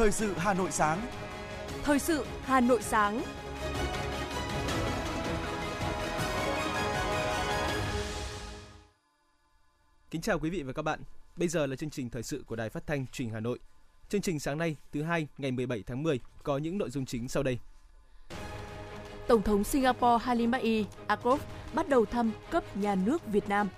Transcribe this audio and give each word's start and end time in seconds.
Thời 0.00 0.12
sự 0.12 0.34
Hà 0.36 0.54
Nội 0.54 0.70
sáng. 0.70 1.06
Thời 1.82 1.98
sự 1.98 2.24
Hà 2.42 2.60
Nội 2.60 2.82
sáng. 2.82 3.22
Kính 10.10 10.20
chào 10.20 10.38
quý 10.38 10.50
vị 10.50 10.62
và 10.62 10.72
các 10.72 10.82
bạn. 10.82 11.00
Bây 11.36 11.48
giờ 11.48 11.66
là 11.66 11.76
chương 11.76 11.90
trình 11.90 12.10
thời 12.10 12.22
sự 12.22 12.44
của 12.46 12.56
Đài 12.56 12.70
Phát 12.70 12.86
thanh 12.86 13.06
Truyền 13.12 13.30
Hà 13.30 13.40
Nội. 13.40 13.58
Chương 14.08 14.20
trình 14.20 14.40
sáng 14.40 14.58
nay, 14.58 14.76
thứ 14.92 15.02
hai, 15.02 15.26
ngày 15.38 15.50
17 15.50 15.82
tháng 15.86 16.02
10 16.02 16.20
có 16.42 16.58
những 16.58 16.78
nội 16.78 16.90
dung 16.90 17.06
chính 17.06 17.28
sau 17.28 17.42
đây. 17.42 17.58
Tổng 19.28 19.42
thống 19.42 19.64
Singapore 19.64 20.24
Halimah 20.24 20.62
Yacob 21.08 21.40
bắt 21.74 21.88
đầu 21.88 22.04
thăm 22.04 22.30
cấp 22.50 22.76
nhà 22.76 22.94
nước 22.94 23.26
Việt 23.26 23.48
Nam. 23.48 23.68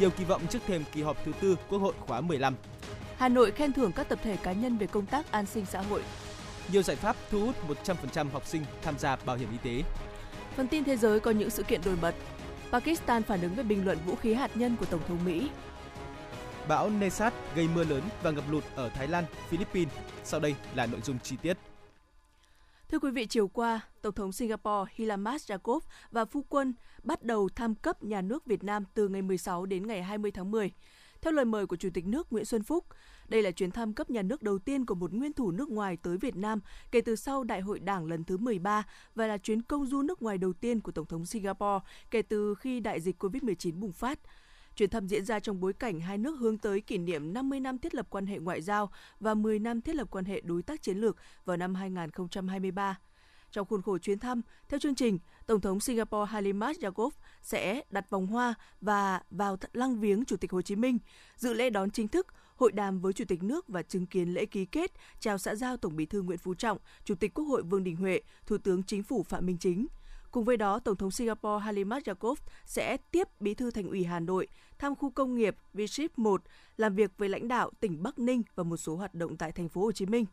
Nhiều 0.00 0.10
kỳ 0.10 0.24
vọng 0.24 0.42
trước 0.50 0.62
thềm 0.66 0.84
kỳ 0.92 1.02
họp 1.02 1.24
thứ 1.24 1.32
tư 1.40 1.56
Quốc 1.68 1.78
hội 1.78 1.94
khóa 2.06 2.20
15. 2.20 2.54
Hà 3.22 3.28
Nội 3.28 3.50
khen 3.50 3.72
thưởng 3.72 3.92
các 3.92 4.08
tập 4.08 4.18
thể 4.22 4.36
cá 4.36 4.52
nhân 4.52 4.78
về 4.78 4.86
công 4.86 5.06
tác 5.06 5.32
an 5.32 5.46
sinh 5.46 5.66
xã 5.66 5.80
hội. 5.80 6.02
Nhiều 6.72 6.82
giải 6.82 6.96
pháp 6.96 7.16
thu 7.30 7.40
hút 7.40 7.54
100% 7.84 8.30
học 8.30 8.46
sinh 8.46 8.64
tham 8.82 8.98
gia 8.98 9.16
bảo 9.16 9.36
hiểm 9.36 9.48
y 9.52 9.58
tế. 9.58 9.84
Phần 10.56 10.68
tin 10.68 10.84
thế 10.84 10.96
giới 10.96 11.20
có 11.20 11.30
những 11.30 11.50
sự 11.50 11.62
kiện 11.62 11.80
nổi 11.84 11.96
bật. 12.02 12.14
Pakistan 12.72 13.22
phản 13.22 13.42
ứng 13.42 13.54
về 13.54 13.62
bình 13.62 13.84
luận 13.84 13.98
vũ 14.06 14.14
khí 14.14 14.34
hạt 14.34 14.56
nhân 14.56 14.76
của 14.76 14.84
Tổng 14.84 15.00
thống 15.08 15.24
Mỹ. 15.24 15.50
Bão 16.68 16.90
Nesat 16.90 17.32
gây 17.56 17.68
mưa 17.74 17.84
lớn 17.84 18.02
và 18.22 18.30
ngập 18.30 18.44
lụt 18.50 18.64
ở 18.74 18.88
Thái 18.88 19.08
Lan, 19.08 19.24
Philippines. 19.48 19.94
Sau 20.24 20.40
đây 20.40 20.54
là 20.74 20.86
nội 20.86 21.00
dung 21.04 21.18
chi 21.18 21.36
tiết. 21.42 21.56
Thưa 22.88 22.98
quý 22.98 23.10
vị, 23.10 23.26
chiều 23.26 23.48
qua, 23.48 23.80
Tổng 24.02 24.14
thống 24.14 24.32
Singapore 24.32 24.92
Hilamas 24.94 25.50
Jacob 25.50 25.80
và 26.10 26.24
phu 26.24 26.44
quân 26.48 26.74
bắt 27.02 27.22
đầu 27.22 27.48
thăm 27.56 27.74
cấp 27.74 28.02
nhà 28.02 28.20
nước 28.20 28.46
Việt 28.46 28.64
Nam 28.64 28.84
từ 28.94 29.08
ngày 29.08 29.22
16 29.22 29.66
đến 29.66 29.86
ngày 29.86 30.02
20 30.02 30.30
tháng 30.30 30.50
10. 30.50 30.70
Theo 31.22 31.32
lời 31.32 31.44
mời 31.44 31.66
của 31.66 31.76
Chủ 31.76 31.88
tịch 31.94 32.06
nước 32.06 32.32
Nguyễn 32.32 32.44
Xuân 32.44 32.62
Phúc, 32.62 32.84
đây 33.28 33.42
là 33.42 33.50
chuyến 33.50 33.70
thăm 33.70 33.92
cấp 33.92 34.10
nhà 34.10 34.22
nước 34.22 34.42
đầu 34.42 34.58
tiên 34.58 34.86
của 34.86 34.94
một 34.94 35.12
nguyên 35.12 35.32
thủ 35.32 35.50
nước 35.50 35.70
ngoài 35.70 35.96
tới 36.02 36.16
Việt 36.16 36.36
Nam 36.36 36.60
kể 36.90 37.00
từ 37.00 37.16
sau 37.16 37.44
Đại 37.44 37.60
hội 37.60 37.78
Đảng 37.80 38.06
lần 38.06 38.24
thứ 38.24 38.36
13 38.36 38.86
và 39.14 39.26
là 39.26 39.38
chuyến 39.38 39.62
công 39.62 39.86
du 39.86 40.02
nước 40.02 40.22
ngoài 40.22 40.38
đầu 40.38 40.52
tiên 40.52 40.80
của 40.80 40.92
Tổng 40.92 41.06
thống 41.06 41.26
Singapore 41.26 41.78
kể 42.10 42.22
từ 42.22 42.54
khi 42.54 42.80
đại 42.80 43.00
dịch 43.00 43.22
COVID-19 43.24 43.80
bùng 43.80 43.92
phát. 43.92 44.18
Chuyến 44.76 44.90
thăm 44.90 45.06
diễn 45.06 45.24
ra 45.24 45.40
trong 45.40 45.60
bối 45.60 45.72
cảnh 45.72 46.00
hai 46.00 46.18
nước 46.18 46.38
hướng 46.38 46.58
tới 46.58 46.80
kỷ 46.80 46.98
niệm 46.98 47.32
50 47.32 47.60
năm 47.60 47.78
thiết 47.78 47.94
lập 47.94 48.06
quan 48.10 48.26
hệ 48.26 48.38
ngoại 48.38 48.62
giao 48.62 48.90
và 49.20 49.34
10 49.34 49.58
năm 49.58 49.80
thiết 49.80 49.94
lập 49.94 50.08
quan 50.10 50.24
hệ 50.24 50.40
đối 50.40 50.62
tác 50.62 50.82
chiến 50.82 50.98
lược 50.98 51.16
vào 51.44 51.56
năm 51.56 51.74
2023. 51.74 52.98
Trong 53.52 53.66
khuôn 53.66 53.82
khổ 53.82 53.98
chuyến 53.98 54.18
thăm, 54.18 54.42
theo 54.68 54.80
chương 54.80 54.94
trình, 54.94 55.18
Tổng 55.46 55.60
thống 55.60 55.80
Singapore 55.80 56.30
Halimat 56.30 56.76
Yacob 56.82 57.12
sẽ 57.42 57.82
đặt 57.90 58.10
vòng 58.10 58.26
hoa 58.26 58.54
và 58.80 59.22
vào 59.30 59.56
lăng 59.72 60.00
viếng 60.00 60.24
Chủ 60.24 60.36
tịch 60.36 60.52
Hồ 60.52 60.62
Chí 60.62 60.76
Minh, 60.76 60.98
dự 61.36 61.52
lễ 61.52 61.70
đón 61.70 61.90
chính 61.90 62.08
thức, 62.08 62.26
hội 62.56 62.72
đàm 62.72 63.00
với 63.00 63.12
Chủ 63.12 63.24
tịch 63.28 63.42
nước 63.42 63.68
và 63.68 63.82
chứng 63.82 64.06
kiến 64.06 64.34
lễ 64.34 64.46
ký 64.46 64.64
kết 64.64 64.92
chào 65.20 65.38
xã 65.38 65.54
giao 65.54 65.76
Tổng 65.76 65.96
Bí 65.96 66.06
thư 66.06 66.22
Nguyễn 66.22 66.38
Phú 66.38 66.54
Trọng, 66.54 66.78
Chủ 67.04 67.14
tịch 67.14 67.34
Quốc 67.34 67.44
hội 67.44 67.62
Vương 67.62 67.84
Đình 67.84 67.96
Huệ, 67.96 68.20
Thủ 68.46 68.58
tướng 68.58 68.82
Chính 68.82 69.02
phủ 69.02 69.22
Phạm 69.22 69.46
Minh 69.46 69.58
Chính. 69.60 69.86
Cùng 70.30 70.44
với 70.44 70.56
đó, 70.56 70.78
Tổng 70.78 70.96
thống 70.96 71.10
Singapore 71.10 71.64
Halimat 71.64 72.04
Yacob 72.04 72.38
sẽ 72.66 72.96
tiếp 72.96 73.28
Bí 73.40 73.54
thư 73.54 73.70
Thành 73.70 73.88
ủy 73.88 74.04
Hà 74.04 74.20
Nội 74.20 74.48
thăm 74.78 74.94
khu 74.94 75.10
công 75.10 75.34
nghiệp 75.34 75.56
v 75.74 75.80
1, 76.16 76.42
làm 76.76 76.94
việc 76.94 77.10
với 77.18 77.28
lãnh 77.28 77.48
đạo 77.48 77.70
tỉnh 77.80 78.02
Bắc 78.02 78.18
Ninh 78.18 78.42
và 78.54 78.62
một 78.62 78.76
số 78.76 78.96
hoạt 78.96 79.14
động 79.14 79.36
tại 79.36 79.52
thành 79.52 79.68
phố 79.68 79.80
Hồ 79.80 79.92
Chí 79.92 80.06
Minh. 80.06 80.24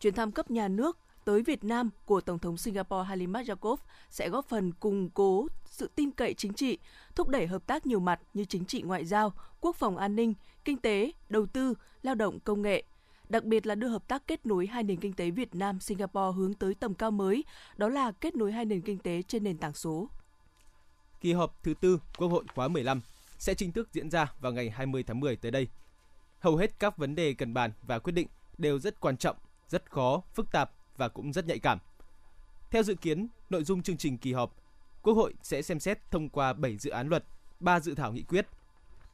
Chuyến 0.00 0.14
thăm 0.14 0.32
cấp 0.32 0.50
nhà 0.50 0.68
nước 0.68 0.98
tới 1.24 1.42
Việt 1.42 1.64
Nam 1.64 1.90
của 2.04 2.20
Tổng 2.20 2.38
thống 2.38 2.56
Singapore 2.56 3.08
Halimat 3.08 3.48
Yacob 3.48 3.80
sẽ 4.10 4.28
góp 4.28 4.48
phần 4.48 4.72
củng 4.72 5.10
cố 5.10 5.46
sự 5.64 5.90
tin 5.94 6.10
cậy 6.10 6.34
chính 6.34 6.52
trị, 6.52 6.78
thúc 7.14 7.28
đẩy 7.28 7.46
hợp 7.46 7.66
tác 7.66 7.86
nhiều 7.86 8.00
mặt 8.00 8.20
như 8.34 8.44
chính 8.44 8.64
trị 8.64 8.82
ngoại 8.82 9.04
giao, 9.04 9.32
quốc 9.60 9.76
phòng 9.76 9.96
an 9.96 10.16
ninh, 10.16 10.34
kinh 10.64 10.76
tế, 10.76 11.12
đầu 11.28 11.46
tư, 11.46 11.74
lao 12.02 12.14
động 12.14 12.40
công 12.40 12.62
nghệ, 12.62 12.84
đặc 13.28 13.44
biệt 13.44 13.66
là 13.66 13.74
đưa 13.74 13.88
hợp 13.88 14.08
tác 14.08 14.26
kết 14.26 14.46
nối 14.46 14.66
hai 14.66 14.82
nền 14.82 15.00
kinh 15.00 15.12
tế 15.12 15.30
Việt 15.30 15.54
Nam 15.54 15.80
Singapore 15.80 16.36
hướng 16.36 16.54
tới 16.54 16.74
tầm 16.74 16.94
cao 16.94 17.10
mới, 17.10 17.44
đó 17.76 17.88
là 17.88 18.12
kết 18.12 18.36
nối 18.36 18.52
hai 18.52 18.64
nền 18.64 18.80
kinh 18.80 18.98
tế 18.98 19.22
trên 19.22 19.44
nền 19.44 19.58
tảng 19.58 19.74
số. 19.74 20.08
Kỳ 21.20 21.32
họp 21.32 21.62
thứ 21.62 21.74
tư 21.80 22.00
Quốc 22.16 22.28
hội 22.28 22.44
khóa 22.54 22.68
15 22.68 23.00
sẽ 23.38 23.54
chính 23.54 23.72
thức 23.72 23.88
diễn 23.92 24.10
ra 24.10 24.32
vào 24.40 24.52
ngày 24.52 24.70
20 24.70 25.02
tháng 25.02 25.20
10 25.20 25.36
tới 25.36 25.50
đây. 25.50 25.68
Hầu 26.38 26.56
hết 26.56 26.78
các 26.78 26.98
vấn 26.98 27.14
đề 27.14 27.34
cần 27.34 27.54
bàn 27.54 27.72
và 27.82 27.98
quyết 27.98 28.12
định 28.12 28.28
đều 28.58 28.78
rất 28.78 29.00
quan 29.00 29.16
trọng, 29.16 29.36
rất 29.68 29.90
khó, 29.90 30.22
phức 30.34 30.52
tạp 30.52 30.70
và 30.96 31.08
cũng 31.08 31.32
rất 31.32 31.46
nhạy 31.46 31.58
cảm. 31.58 31.78
Theo 32.70 32.82
dự 32.82 32.94
kiến, 32.94 33.28
nội 33.50 33.64
dung 33.64 33.82
chương 33.82 33.96
trình 33.96 34.18
kỳ 34.18 34.32
họp, 34.32 34.54
Quốc 35.02 35.14
hội 35.14 35.34
sẽ 35.42 35.62
xem 35.62 35.80
xét 35.80 36.10
thông 36.10 36.28
qua 36.28 36.52
7 36.52 36.76
dự 36.78 36.90
án 36.90 37.08
luật, 37.08 37.24
3 37.60 37.80
dự 37.80 37.94
thảo 37.94 38.12
nghị 38.12 38.22
quyết. 38.22 38.46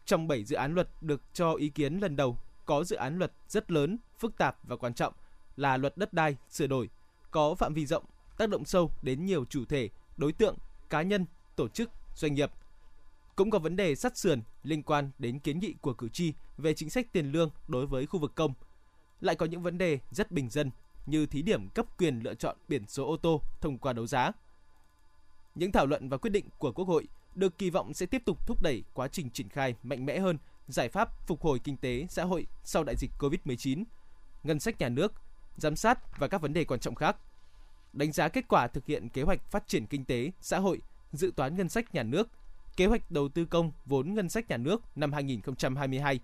Trong 0.05 0.29
7 0.29 0.45
dự 0.45 0.57
án 0.57 0.75
luật 0.75 0.89
được 1.01 1.21
cho 1.33 1.55
ý 1.55 1.69
kiến 1.69 1.99
lần 1.99 2.17
đầu, 2.17 2.37
có 2.67 2.85
dự 2.85 2.97
án 2.97 3.19
luật 3.19 3.33
rất 3.49 3.71
lớn, 3.71 3.99
phức 4.19 4.39
tạp 4.39 4.57
và 4.65 4.77
quan 4.77 4.95
trọng 4.95 5.15
là 5.57 5.77
luật 5.77 5.97
đất 5.97 6.13
đai 6.13 6.37
sửa 6.51 6.67
đổi, 6.67 6.89
có 7.31 7.55
phạm 7.55 7.75
vi 7.75 7.87
rộng, 7.87 8.05
tác 8.39 8.49
động 8.49 8.65
sâu 8.65 8.91
đến 9.03 9.27
nhiều 9.27 9.45
chủ 9.45 9.65
thể, 9.65 9.89
đối 10.17 10.33
tượng, 10.33 10.57
cá 10.89 11.03
nhân, 11.03 11.27
tổ 11.57 11.69
chức, 11.69 11.91
doanh 12.17 12.35
nghiệp. 12.35 12.51
Cũng 13.37 13.51
có 13.51 13.59
vấn 13.59 13.77
đề 13.77 13.95
sắt 13.95 14.17
sườn 14.17 14.43
liên 14.63 14.83
quan 14.83 15.11
đến 15.19 15.39
kiến 15.39 15.59
nghị 15.59 15.75
của 15.81 15.93
cử 15.93 16.09
tri 16.09 16.33
về 16.59 16.75
chính 16.75 16.91
sách 16.91 17.13
tiền 17.13 17.33
lương 17.33 17.51
đối 17.69 17.87
với 17.87 18.07
khu 18.07 18.21
vực 18.21 18.33
công. 18.35 18.55
Lại 19.21 19.35
có 19.35 19.47
những 19.47 19.63
vấn 19.63 19.79
đề 19.79 19.99
rất 20.11 20.31
bình 20.31 20.51
dân 20.51 20.71
như 21.07 21.27
thí 21.27 21.43
điểm 21.43 21.69
cấp 21.69 21.87
quyền 21.99 22.21
lựa 22.21 22.35
chọn 22.35 22.57
biển 22.69 22.87
số 22.87 23.07
ô 23.07 23.17
tô 23.17 23.43
thông 23.61 23.79
qua 23.79 23.93
đấu 23.93 24.07
giá. 24.07 24.33
Những 25.55 25.73
thảo 25.73 25.87
luận 25.87 26.09
và 26.09 26.17
quyết 26.17 26.31
định 26.31 26.45
của 26.59 26.73
Quốc 26.73 26.85
hội 26.85 27.09
được 27.35 27.59
kỳ 27.59 27.71
vọng 27.71 27.95
sẽ 27.95 28.07
tiếp 28.07 28.23
tục 28.25 28.47
thúc 28.47 28.63
đẩy 28.63 28.85
quá 28.95 29.09
trình 29.09 29.31
triển 29.31 29.49
khai 29.49 29.75
mạnh 29.83 30.07
mẽ 30.07 30.19
hơn 30.19 30.39
giải 30.69 30.89
pháp 30.89 31.27
phục 31.27 31.41
hồi 31.43 31.59
kinh 31.65 31.77
tế 31.77 32.07
xã 32.09 32.25
hội 32.25 32.47
sau 32.65 32.85
đại 32.85 32.97
dịch 32.99 33.11
Covid-19, 33.19 33.85
ngân 34.43 34.61
sách 34.61 34.81
nhà 34.81 34.89
nước, 34.89 35.13
giám 35.57 35.77
sát 35.77 36.19
và 36.19 36.29
các 36.29 36.41
vấn 36.41 36.53
đề 36.53 36.65
quan 36.65 36.81
trọng 36.81 36.95
khác. 36.95 37.17
Đánh 37.93 38.13
giá 38.13 38.29
kết 38.29 38.49
quả 38.49 38.69
thực 38.69 38.87
hiện 38.87 39.09
kế 39.09 39.23
hoạch 39.23 39.51
phát 39.51 39.69
triển 39.69 39.87
kinh 39.87 40.05
tế, 40.05 40.31
xã 40.41 40.59
hội, 40.59 40.81
dự 41.13 41.33
toán 41.37 41.57
ngân 41.57 41.69
sách 41.69 41.95
nhà 41.95 42.03
nước, 42.03 42.29
kế 42.77 42.87
hoạch 42.87 43.11
đầu 43.11 43.29
tư 43.29 43.45
công 43.45 43.73
vốn 43.87 44.15
ngân 44.15 44.29
sách 44.29 44.49
nhà 44.49 44.57
nước 44.57 44.83
năm 44.97 45.13
2022, 45.13 46.21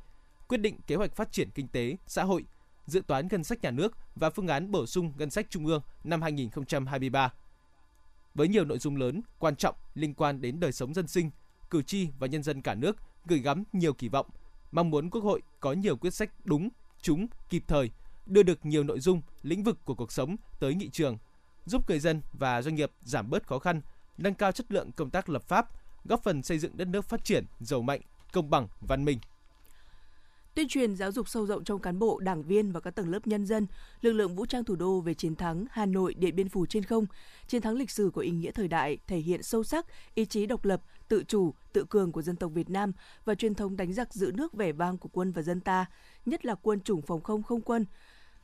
quyết 0.48 0.58
định 0.58 0.78
kế 0.86 0.96
hoạch 0.96 1.16
phát 1.16 1.32
triển 1.32 1.50
kinh 1.50 1.68
tế, 1.68 1.96
xã 2.06 2.24
hội 2.24 2.44
dự 2.86 3.00
toán 3.06 3.28
ngân 3.30 3.44
sách 3.44 3.62
nhà 3.62 3.70
nước 3.70 3.96
và 4.14 4.30
phương 4.30 4.48
án 4.48 4.70
bổ 4.70 4.86
sung 4.86 5.12
ngân 5.18 5.30
sách 5.30 5.46
trung 5.50 5.66
ương 5.66 5.82
năm 6.04 6.22
2023. 6.22 7.32
Với 8.34 8.48
nhiều 8.48 8.64
nội 8.64 8.78
dung 8.78 8.96
lớn, 8.96 9.20
quan 9.38 9.56
trọng 9.56 9.74
liên 9.94 10.14
quan 10.14 10.40
đến 10.40 10.60
đời 10.60 10.72
sống 10.72 10.94
dân 10.94 11.06
sinh, 11.06 11.30
cử 11.70 11.82
tri 11.82 12.08
và 12.18 12.26
nhân 12.26 12.42
dân 12.42 12.62
cả 12.62 12.74
nước 12.74 12.96
gửi 13.26 13.38
gắm 13.38 13.64
nhiều 13.72 13.92
kỳ 13.92 14.08
vọng, 14.08 14.26
mong 14.72 14.90
muốn 14.90 15.10
Quốc 15.10 15.20
hội 15.20 15.42
có 15.60 15.72
nhiều 15.72 15.96
quyết 15.96 16.14
sách 16.14 16.30
đúng, 16.44 16.68
trúng, 17.02 17.26
kịp 17.48 17.64
thời, 17.68 17.90
đưa 18.26 18.42
được 18.42 18.66
nhiều 18.66 18.84
nội 18.84 19.00
dung, 19.00 19.22
lĩnh 19.42 19.62
vực 19.62 19.78
của 19.84 19.94
cuộc 19.94 20.12
sống 20.12 20.36
tới 20.58 20.74
nghị 20.74 20.88
trường, 20.88 21.18
giúp 21.66 21.88
người 21.88 22.00
dân 22.00 22.20
và 22.32 22.62
doanh 22.62 22.74
nghiệp 22.74 22.90
giảm 23.02 23.30
bớt 23.30 23.46
khó 23.46 23.58
khăn, 23.58 23.80
nâng 24.18 24.34
cao 24.34 24.52
chất 24.52 24.72
lượng 24.72 24.92
công 24.92 25.10
tác 25.10 25.28
lập 25.28 25.42
pháp, 25.42 25.68
góp 26.04 26.22
phần 26.22 26.42
xây 26.42 26.58
dựng 26.58 26.76
đất 26.76 26.88
nước 26.88 27.04
phát 27.04 27.24
triển, 27.24 27.44
giàu 27.60 27.82
mạnh, 27.82 28.00
công 28.32 28.50
bằng, 28.50 28.68
văn 28.80 29.04
minh 29.04 29.18
tuyên 30.56 30.68
truyền 30.68 30.96
giáo 30.96 31.12
dục 31.12 31.28
sâu 31.28 31.46
rộng 31.46 31.64
trong 31.64 31.80
cán 31.80 31.98
bộ, 31.98 32.18
đảng 32.18 32.42
viên 32.42 32.72
và 32.72 32.80
các 32.80 32.94
tầng 32.94 33.10
lớp 33.10 33.26
nhân 33.26 33.46
dân, 33.46 33.66
lực 34.00 34.12
lượng 34.12 34.34
vũ 34.34 34.46
trang 34.46 34.64
thủ 34.64 34.76
đô 34.76 35.00
về 35.00 35.14
chiến 35.14 35.36
thắng 35.36 35.64
Hà 35.70 35.86
Nội 35.86 36.14
Điện 36.14 36.36
Biên 36.36 36.48
Phủ 36.48 36.66
trên 36.66 36.82
không, 36.82 37.06
chiến 37.46 37.62
thắng 37.62 37.74
lịch 37.74 37.90
sử 37.90 38.10
có 38.14 38.22
ý 38.22 38.30
nghĩa 38.30 38.50
thời 38.50 38.68
đại, 38.68 38.98
thể 39.06 39.18
hiện 39.18 39.42
sâu 39.42 39.64
sắc 39.64 39.86
ý 40.14 40.24
chí 40.24 40.46
độc 40.46 40.64
lập, 40.64 40.82
tự 41.08 41.24
chủ, 41.28 41.54
tự 41.72 41.84
cường 41.90 42.12
của 42.12 42.22
dân 42.22 42.36
tộc 42.36 42.52
Việt 42.54 42.70
Nam 42.70 42.92
và 43.24 43.34
truyền 43.34 43.54
thống 43.54 43.76
đánh 43.76 43.92
giặc 43.92 44.14
giữ 44.14 44.32
nước 44.34 44.52
vẻ 44.52 44.72
vang 44.72 44.98
của 44.98 45.08
quân 45.12 45.32
và 45.32 45.42
dân 45.42 45.60
ta, 45.60 45.86
nhất 46.26 46.44
là 46.44 46.54
quân 46.54 46.80
chủng 46.80 47.02
phòng 47.02 47.22
không 47.22 47.42
không 47.42 47.60
quân, 47.60 47.86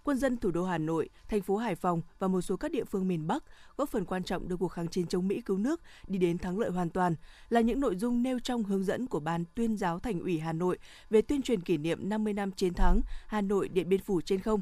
quân 0.05 0.19
dân 0.19 0.37
thủ 0.37 0.51
đô 0.51 0.65
Hà 0.65 0.79
Nội, 0.79 1.09
thành 1.29 1.43
phố 1.43 1.57
Hải 1.57 1.75
Phòng 1.75 2.03
và 2.19 2.29
một 2.29 2.41
số 2.41 2.57
các 2.57 2.71
địa 2.71 2.85
phương 2.85 3.09
miền 3.09 3.27
Bắc 3.27 3.45
góp 3.77 3.89
phần 3.89 4.05
quan 4.05 4.25
trọng 4.25 4.49
đưa 4.49 4.57
cuộc 4.57 4.69
kháng 4.69 4.89
chiến 4.89 5.07
chống 5.07 5.29
Mỹ 5.29 5.41
cứu 5.41 5.59
nước 5.59 5.81
đi 6.07 6.19
đến 6.19 6.39
thắng 6.39 6.59
lợi 6.59 6.71
hoàn 6.71 6.91
toàn 6.91 7.15
là 7.49 7.61
những 7.61 7.81
nội 7.81 7.97
dung 7.97 8.23
nêu 8.23 8.39
trong 8.39 8.65
hướng 8.65 8.85
dẫn 8.85 9.07
của 9.07 9.21
Ban 9.21 9.45
tuyên 9.55 9.77
giáo 9.77 9.99
Thành 9.99 10.21
ủy 10.21 10.39
Hà 10.39 10.53
Nội 10.53 10.79
về 11.11 11.23
tuyên 11.23 11.43
truyền 11.43 11.61
kỷ 11.61 11.77
niệm 11.77 12.09
50 12.09 12.33
năm 12.33 12.53
chiến 12.53 12.75
thắng 12.75 13.01
Hà 13.27 13.41
Nội 13.41 13.69
Điện 13.69 13.89
Biên 13.89 14.01
Phủ 14.01 14.21
trên 14.21 14.41
không. 14.41 14.61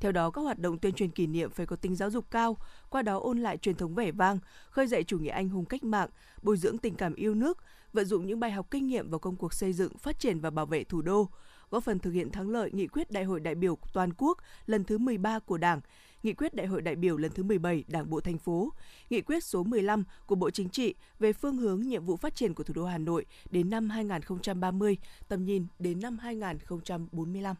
Theo 0.00 0.12
đó, 0.12 0.30
các 0.30 0.40
hoạt 0.42 0.58
động 0.58 0.78
tuyên 0.78 0.94
truyền 0.94 1.10
kỷ 1.10 1.26
niệm 1.26 1.50
phải 1.50 1.66
có 1.66 1.76
tính 1.76 1.96
giáo 1.96 2.10
dục 2.10 2.30
cao, 2.30 2.56
qua 2.90 3.02
đó 3.02 3.18
ôn 3.18 3.38
lại 3.38 3.56
truyền 3.56 3.74
thống 3.74 3.94
vẻ 3.94 4.10
vang, 4.10 4.38
khơi 4.70 4.86
dậy 4.86 5.04
chủ 5.04 5.18
nghĩa 5.18 5.30
anh 5.30 5.48
hùng 5.48 5.64
cách 5.64 5.84
mạng, 5.84 6.08
bồi 6.42 6.56
dưỡng 6.56 6.78
tình 6.78 6.94
cảm 6.94 7.14
yêu 7.14 7.34
nước, 7.34 7.58
vận 7.92 8.04
dụng 8.04 8.26
những 8.26 8.40
bài 8.40 8.50
học 8.50 8.66
kinh 8.70 8.86
nghiệm 8.86 9.10
vào 9.10 9.18
công 9.18 9.36
cuộc 9.36 9.54
xây 9.54 9.72
dựng, 9.72 9.98
phát 9.98 10.18
triển 10.18 10.40
và 10.40 10.50
bảo 10.50 10.66
vệ 10.66 10.84
thủ 10.84 11.02
đô, 11.02 11.28
góp 11.70 11.84
phần 11.84 11.98
thực 11.98 12.10
hiện 12.10 12.30
thắng 12.30 12.50
lợi 12.50 12.70
nghị 12.72 12.86
quyết 12.86 13.10
Đại 13.10 13.24
hội 13.24 13.40
đại 13.40 13.54
biểu 13.54 13.78
toàn 13.92 14.10
quốc 14.18 14.38
lần 14.66 14.84
thứ 14.84 14.98
13 14.98 15.38
của 15.38 15.58
Đảng, 15.58 15.80
nghị 16.22 16.32
quyết 16.32 16.54
Đại 16.54 16.66
hội 16.66 16.82
đại 16.82 16.96
biểu 16.96 17.16
lần 17.16 17.32
thứ 17.32 17.42
17 17.42 17.84
Đảng 17.88 18.10
bộ 18.10 18.20
thành 18.20 18.38
phố, 18.38 18.72
nghị 19.10 19.20
quyết 19.20 19.44
số 19.44 19.62
15 19.62 20.04
của 20.26 20.34
Bộ 20.34 20.50
Chính 20.50 20.68
trị 20.68 20.94
về 21.18 21.32
phương 21.32 21.56
hướng 21.56 21.80
nhiệm 21.80 22.04
vụ 22.04 22.16
phát 22.16 22.34
triển 22.34 22.54
của 22.54 22.64
thủ 22.64 22.74
đô 22.74 22.84
Hà 22.84 22.98
Nội 22.98 23.26
đến 23.50 23.70
năm 23.70 23.90
2030, 23.90 24.96
tầm 25.28 25.44
nhìn 25.44 25.66
đến 25.78 26.00
năm 26.00 26.18
2045. 26.18 27.56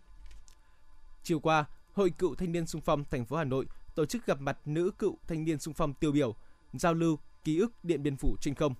Chiều 1.22 1.40
qua, 1.40 1.64
Hội 1.92 2.10
Cựu 2.10 2.34
Thanh 2.34 2.52
niên 2.52 2.66
Sung 2.66 2.80
phong 2.80 3.04
thành 3.10 3.24
phố 3.24 3.36
Hà 3.36 3.44
Nội 3.44 3.66
tổ 3.98 4.06
chức 4.06 4.26
gặp 4.26 4.40
mặt 4.40 4.58
nữ 4.64 4.90
cựu 4.98 5.16
thanh 5.26 5.44
niên 5.44 5.58
sung 5.58 5.74
phong 5.74 5.94
tiêu 5.94 6.12
biểu, 6.12 6.34
giao 6.72 6.94
lưu 6.94 7.18
ký 7.44 7.58
ức 7.58 7.72
Điện 7.82 8.02
Biên 8.02 8.16
Phủ 8.16 8.36
trên 8.40 8.54
không. 8.54 8.74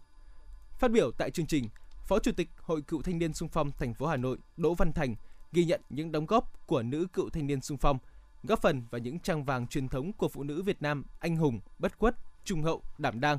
Phát 0.78 0.90
biểu 0.90 1.10
tại 1.18 1.30
chương 1.30 1.46
trình, 1.46 1.68
Phó 2.08 2.18
Chủ 2.18 2.32
tịch 2.32 2.48
Hội 2.60 2.82
Cựu 2.82 3.02
Thanh 3.02 3.18
niên 3.18 3.34
Sung 3.34 3.48
phong 3.48 3.70
thành 3.72 3.94
phố 3.94 4.06
Hà 4.06 4.16
Nội 4.16 4.38
Đỗ 4.56 4.74
Văn 4.74 4.92
Thành 4.92 5.14
ghi 5.52 5.64
nhận 5.64 5.80
những 5.88 6.12
đóng 6.12 6.26
góp 6.26 6.66
của 6.66 6.82
nữ 6.82 7.06
cựu 7.12 7.30
thanh 7.30 7.46
niên 7.46 7.60
sung 7.60 7.78
phong 7.78 7.98
góp 8.42 8.62
phần 8.62 8.82
vào 8.90 8.98
những 8.98 9.18
trang 9.20 9.44
vàng 9.44 9.66
truyền 9.66 9.88
thống 9.88 10.12
của 10.12 10.28
phụ 10.28 10.42
nữ 10.42 10.62
Việt 10.62 10.82
Nam 10.82 11.04
anh 11.18 11.36
hùng, 11.36 11.60
bất 11.78 11.98
khuất, 11.98 12.16
trung 12.44 12.62
hậu, 12.62 12.82
đảm 12.98 13.20
đang. 13.20 13.38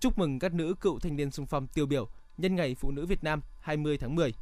Chúc 0.00 0.18
mừng 0.18 0.38
các 0.38 0.54
nữ 0.54 0.74
cựu 0.80 0.98
thanh 0.98 1.16
niên 1.16 1.30
sung 1.30 1.46
phong 1.46 1.66
tiêu 1.66 1.86
biểu 1.86 2.08
nhân 2.38 2.56
ngày 2.56 2.74
Phụ 2.74 2.90
nữ 2.90 3.06
Việt 3.06 3.24
Nam 3.24 3.40
20 3.60 3.98
tháng 3.98 4.14
10. 4.14 4.34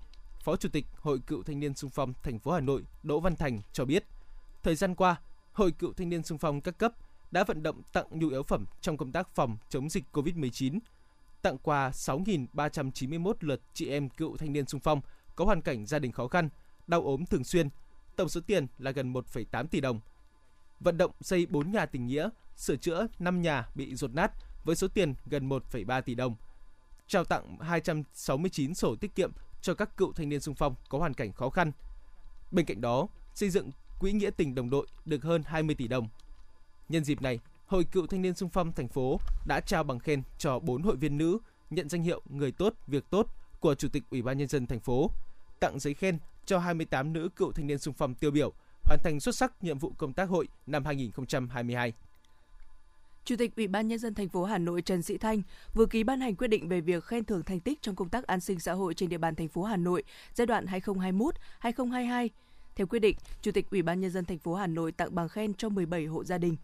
Phó 0.45 0.57
Chủ 0.57 0.69
tịch 0.69 0.87
Hội 0.97 1.19
Cựu 1.27 1.43
Thanh 1.43 1.61
niên 1.61 1.75
Sung 1.75 1.91
phong 1.91 2.13
thành 2.23 2.39
phố 2.39 2.53
Hà 2.53 2.61
Nội 2.61 2.83
Đỗ 3.03 3.21
Văn 3.21 3.37
Thành 3.37 3.61
cho 3.73 3.85
biết, 3.85 4.05
thời 4.63 4.75
gian 4.75 4.95
qua, 4.95 5.17
Hội 5.53 5.73
Cựu 5.73 5.93
Thanh 5.93 6.09
niên 6.09 6.23
Sung 6.23 6.39
phong 6.39 6.61
các 6.61 6.79
cấp 6.79 6.93
đã 7.31 7.45
vận 7.45 7.63
động 7.63 7.83
tặng 7.93 8.07
nhu 8.11 8.29
yếu 8.29 8.43
phẩm 8.43 8.67
trong 8.81 8.97
công 8.97 9.13
tác 9.13 9.35
phòng 9.35 9.57
chống 9.69 9.91
dịch 9.91 10.05
COVID-19, 10.13 10.79
tặng 11.43 11.58
quà 11.58 11.90
6.391 11.90 13.32
lượt 13.40 13.61
chị 13.75 13.88
em 13.88 14.08
cựu 14.08 14.37
thanh 14.37 14.52
niên 14.52 14.67
sung 14.67 14.81
phong 14.81 15.00
có 15.37 15.44
hoàn 15.44 15.62
cảnh 15.62 15.87
gia 15.87 15.99
đình 15.99 16.12
khó 16.12 16.29
khăn, 16.29 16.49
đau 16.87 17.02
ốm 17.02 17.26
thường 17.26 17.44
xuyên, 17.44 17.69
tổng 18.17 18.29
số 18.29 18.40
tiền 18.46 18.67
là 18.79 18.90
gần 18.90 19.12
1,8 19.12 19.67
tỷ 19.67 19.81
đồng. 19.81 20.00
Vận 20.81 20.99
động 20.99 21.11
xây 21.20 21.46
4 21.46 21.73
nhà 21.73 21.87
tình 21.87 22.06
nghĩa, 22.06 22.29
sửa 22.56 22.76
chữa 22.76 23.06
5 23.19 23.43
nhà 23.43 23.69
bị 23.75 23.94
rột 23.94 24.14
nát 24.14 24.32
với 24.64 24.76
số 24.76 24.88
tiền 24.88 25.14
gần 25.26 25.49
1,3 25.49 26.02
tỷ 26.02 26.14
đồng. 26.14 26.37
Trao 27.06 27.25
tặng 27.25 27.58
269 27.61 28.75
sổ 28.75 28.96
tiết 28.96 29.14
kiệm 29.14 29.32
cho 29.62 29.75
các 29.75 29.96
cựu 29.96 30.12
thanh 30.12 30.29
niên 30.29 30.40
sung 30.40 30.55
phong 30.55 30.75
có 30.88 30.99
hoàn 30.99 31.14
cảnh 31.14 31.32
khó 31.32 31.50
khăn. 31.50 31.73
Bên 32.50 32.67
cạnh 32.67 32.81
đó, 32.81 33.08
xây 33.35 33.50
dựng 33.50 33.70
quỹ 33.99 34.12
nghĩa 34.12 34.31
tình 34.31 34.55
đồng 34.55 34.70
đội 34.70 34.87
được 35.05 35.23
hơn 35.23 35.43
20 35.46 35.75
tỷ 35.75 35.88
đồng. 35.88 36.08
Nhân 36.88 37.05
dịp 37.05 37.23
này, 37.23 37.38
Hội 37.69 37.85
Cựu 37.85 38.06
Thanh 38.06 38.23
niên 38.23 38.35
Sung 38.35 38.49
phong 38.49 38.73
thành 38.73 38.88
phố 38.88 39.20
đã 39.47 39.61
trao 39.61 39.85
bằng 39.85 39.99
khen 39.99 40.23
cho 40.38 40.59
4 40.59 40.82
hội 40.82 40.97
viên 40.97 41.19
nữ 41.19 41.38
nhận 41.70 41.88
danh 41.88 42.03
hiệu 42.03 42.23
Người 42.29 42.53
tốt, 42.53 42.75
việc 42.87 43.11
tốt 43.11 43.26
của 43.61 43.75
Chủ 43.75 43.88
tịch 43.88 44.03
Ủy 44.11 44.23
ban 44.23 44.38
nhân 44.38 44.49
dân 44.49 44.67
thành 44.67 44.81
phố, 44.81 45.11
tặng 45.61 45.79
giấy 45.79 45.94
khen 45.94 46.19
cho 46.47 46.59
28 46.59 47.12
nữ 47.12 47.29
cựu 47.37 47.53
thanh 47.53 47.67
niên 47.67 47.79
sung 47.79 47.94
phong 47.94 48.15
tiêu 48.15 48.31
biểu 48.31 48.53
hoàn 48.85 48.99
thành 49.05 49.20
xuất 49.20 49.35
sắc 49.35 49.65
nhiệm 49.65 49.79
vụ 49.79 49.93
công 49.99 50.12
tác 50.12 50.29
hội 50.29 50.49
năm 50.67 50.85
2022. 50.85 51.93
Chủ 53.25 53.37
tịch 53.37 53.56
Ủy 53.56 53.67
ban 53.67 53.88
nhân 53.88 53.99
dân 53.99 54.14
thành 54.14 54.29
phố 54.29 54.44
Hà 54.44 54.59
Nội 54.59 54.82
Trần 54.82 55.03
Sĩ 55.03 55.19
Thanh 55.19 55.43
vừa 55.75 55.87
ký 55.87 56.05
ban 56.05 56.21
hành 56.21 56.37
quyết 56.37 56.49
định 56.49 56.69
về 56.69 56.81
việc 56.81 57.05
khen 57.05 57.25
thưởng 57.25 57.43
thành 57.43 57.61
tích 57.61 57.82
trong 57.82 57.97
công 57.97 58.09
tác 58.09 58.26
an 58.26 58.41
sinh 58.41 58.61
xã 58.61 58.73
hội 58.73 58.94
trên 58.94 59.09
địa 59.09 59.19
bàn 59.19 59.35
thành 59.35 59.49
phố 59.49 59.62
Hà 59.62 59.76
Nội 59.76 60.03
giai 60.35 60.47
đoạn 60.47 60.67
2021-2022. 61.62 62.29
Theo 62.75 62.87
quyết 62.87 62.99
định, 62.99 63.17
Chủ 63.43 63.53
tịch 63.53 63.71
Ủy 63.71 63.82
ban 63.82 64.00
nhân 64.00 64.11
dân 64.11 64.25
thành 64.25 64.38
phố 64.38 64.55
Hà 64.55 64.67
Nội 64.67 64.93
tặng 64.93 65.14
bằng 65.14 65.29
khen 65.29 65.55
cho 65.55 65.69
17 65.69 66.06
hộ 66.06 66.25
gia 66.25 66.38
đình. 66.38 66.56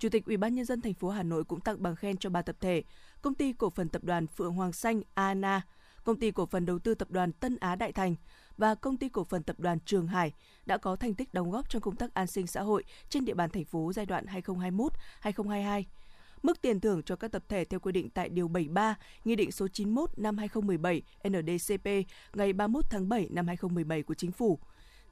Chủ 0.00 0.08
tịch 0.08 0.26
Ủy 0.26 0.36
ban 0.36 0.54
nhân 0.54 0.64
dân 0.64 0.80
thành 0.80 0.94
phố 0.94 1.08
Hà 1.08 1.22
Nội 1.22 1.44
cũng 1.44 1.60
tặng 1.60 1.82
bằng 1.82 1.96
khen 1.96 2.16
cho 2.16 2.30
ba 2.30 2.42
tập 2.42 2.56
thể: 2.60 2.82
Công 3.22 3.34
ty 3.34 3.52
cổ 3.52 3.70
phần 3.70 3.88
tập 3.88 4.04
đoàn 4.04 4.26
Phượng 4.26 4.52
Hoàng 4.52 4.72
Xanh 4.72 5.02
ANA, 5.14 5.60
Công 6.04 6.18
ty 6.18 6.30
cổ 6.30 6.46
phần 6.46 6.66
đầu 6.66 6.78
tư 6.78 6.94
tập 6.94 7.10
đoàn 7.10 7.32
Tân 7.32 7.56
Á 7.60 7.76
Đại 7.76 7.92
Thành 7.92 8.14
và 8.56 8.74
Công 8.74 8.96
ty 8.96 9.08
cổ 9.08 9.24
phần 9.24 9.42
tập 9.42 9.60
đoàn 9.60 9.78
Trường 9.84 10.06
Hải 10.06 10.32
đã 10.66 10.78
có 10.78 10.96
thành 10.96 11.14
tích 11.14 11.34
đóng 11.34 11.50
góp 11.50 11.70
trong 11.70 11.82
công 11.82 11.96
tác 11.96 12.14
an 12.14 12.26
sinh 12.26 12.46
xã 12.46 12.62
hội 12.62 12.84
trên 13.08 13.24
địa 13.24 13.34
bàn 13.34 13.50
thành 13.50 13.64
phố 13.64 13.92
giai 13.92 14.06
đoạn 14.06 14.26
2021-2022. 15.22 15.84
Mức 16.42 16.62
tiền 16.62 16.80
thưởng 16.80 17.02
cho 17.02 17.16
các 17.16 17.32
tập 17.32 17.42
thể 17.48 17.64
theo 17.64 17.80
quy 17.80 17.92
định 17.92 18.10
tại 18.10 18.28
Điều 18.28 18.48
73, 18.48 18.94
Nghị 19.24 19.36
định 19.36 19.52
số 19.52 19.68
91 19.68 20.10
năm 20.16 20.38
2017 20.38 21.02
NDCP 21.28 21.86
ngày 22.34 22.52
31 22.52 22.84
tháng 22.90 23.08
7 23.08 23.28
năm 23.30 23.46
2017 23.46 24.02
của 24.02 24.14
Chính 24.14 24.32
phủ. 24.32 24.58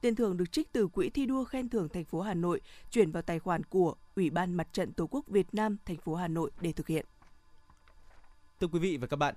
Tiền 0.01 0.15
thưởng 0.15 0.37
được 0.37 0.51
trích 0.51 0.71
từ 0.71 0.87
Quỹ 0.87 1.09
thi 1.09 1.25
đua 1.25 1.43
khen 1.43 1.69
thưởng 1.69 1.89
thành 1.89 2.05
phố 2.05 2.21
Hà 2.21 2.33
Nội 2.33 2.61
chuyển 2.91 3.11
vào 3.11 3.23
tài 3.23 3.39
khoản 3.39 3.63
của 3.63 3.95
Ủy 4.15 4.29
ban 4.29 4.53
Mặt 4.53 4.67
trận 4.73 4.93
Tổ 4.93 5.07
quốc 5.07 5.27
Việt 5.27 5.53
Nam 5.53 5.77
thành 5.85 5.97
phố 5.97 6.15
Hà 6.15 6.27
Nội 6.27 6.51
để 6.61 6.71
thực 6.71 6.87
hiện. 6.87 7.05
Thưa 8.59 8.67
quý 8.67 8.79
vị 8.79 8.97
và 8.97 9.07
các 9.07 9.17
bạn, 9.17 9.35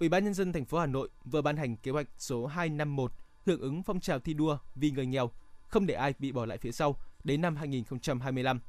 Ủy 0.00 0.08
ban 0.08 0.24
nhân 0.24 0.34
dân 0.34 0.52
thành 0.52 0.64
phố 0.64 0.78
Hà 0.78 0.86
Nội 0.86 1.08
vừa 1.24 1.42
ban 1.42 1.56
hành 1.56 1.76
kế 1.76 1.90
hoạch 1.90 2.06
số 2.18 2.46
251 2.46 3.12
hưởng 3.46 3.60
ứng 3.60 3.82
phong 3.82 4.00
trào 4.00 4.18
thi 4.18 4.34
đua 4.34 4.58
vì 4.74 4.90
người 4.90 5.06
nghèo, 5.06 5.30
không 5.68 5.86
để 5.86 5.94
ai 5.94 6.14
bị 6.18 6.32
bỏ 6.32 6.46
lại 6.46 6.58
phía 6.58 6.72
sau 6.72 6.96
đến 7.24 7.40
năm 7.40 7.56
2025. 7.56 8.60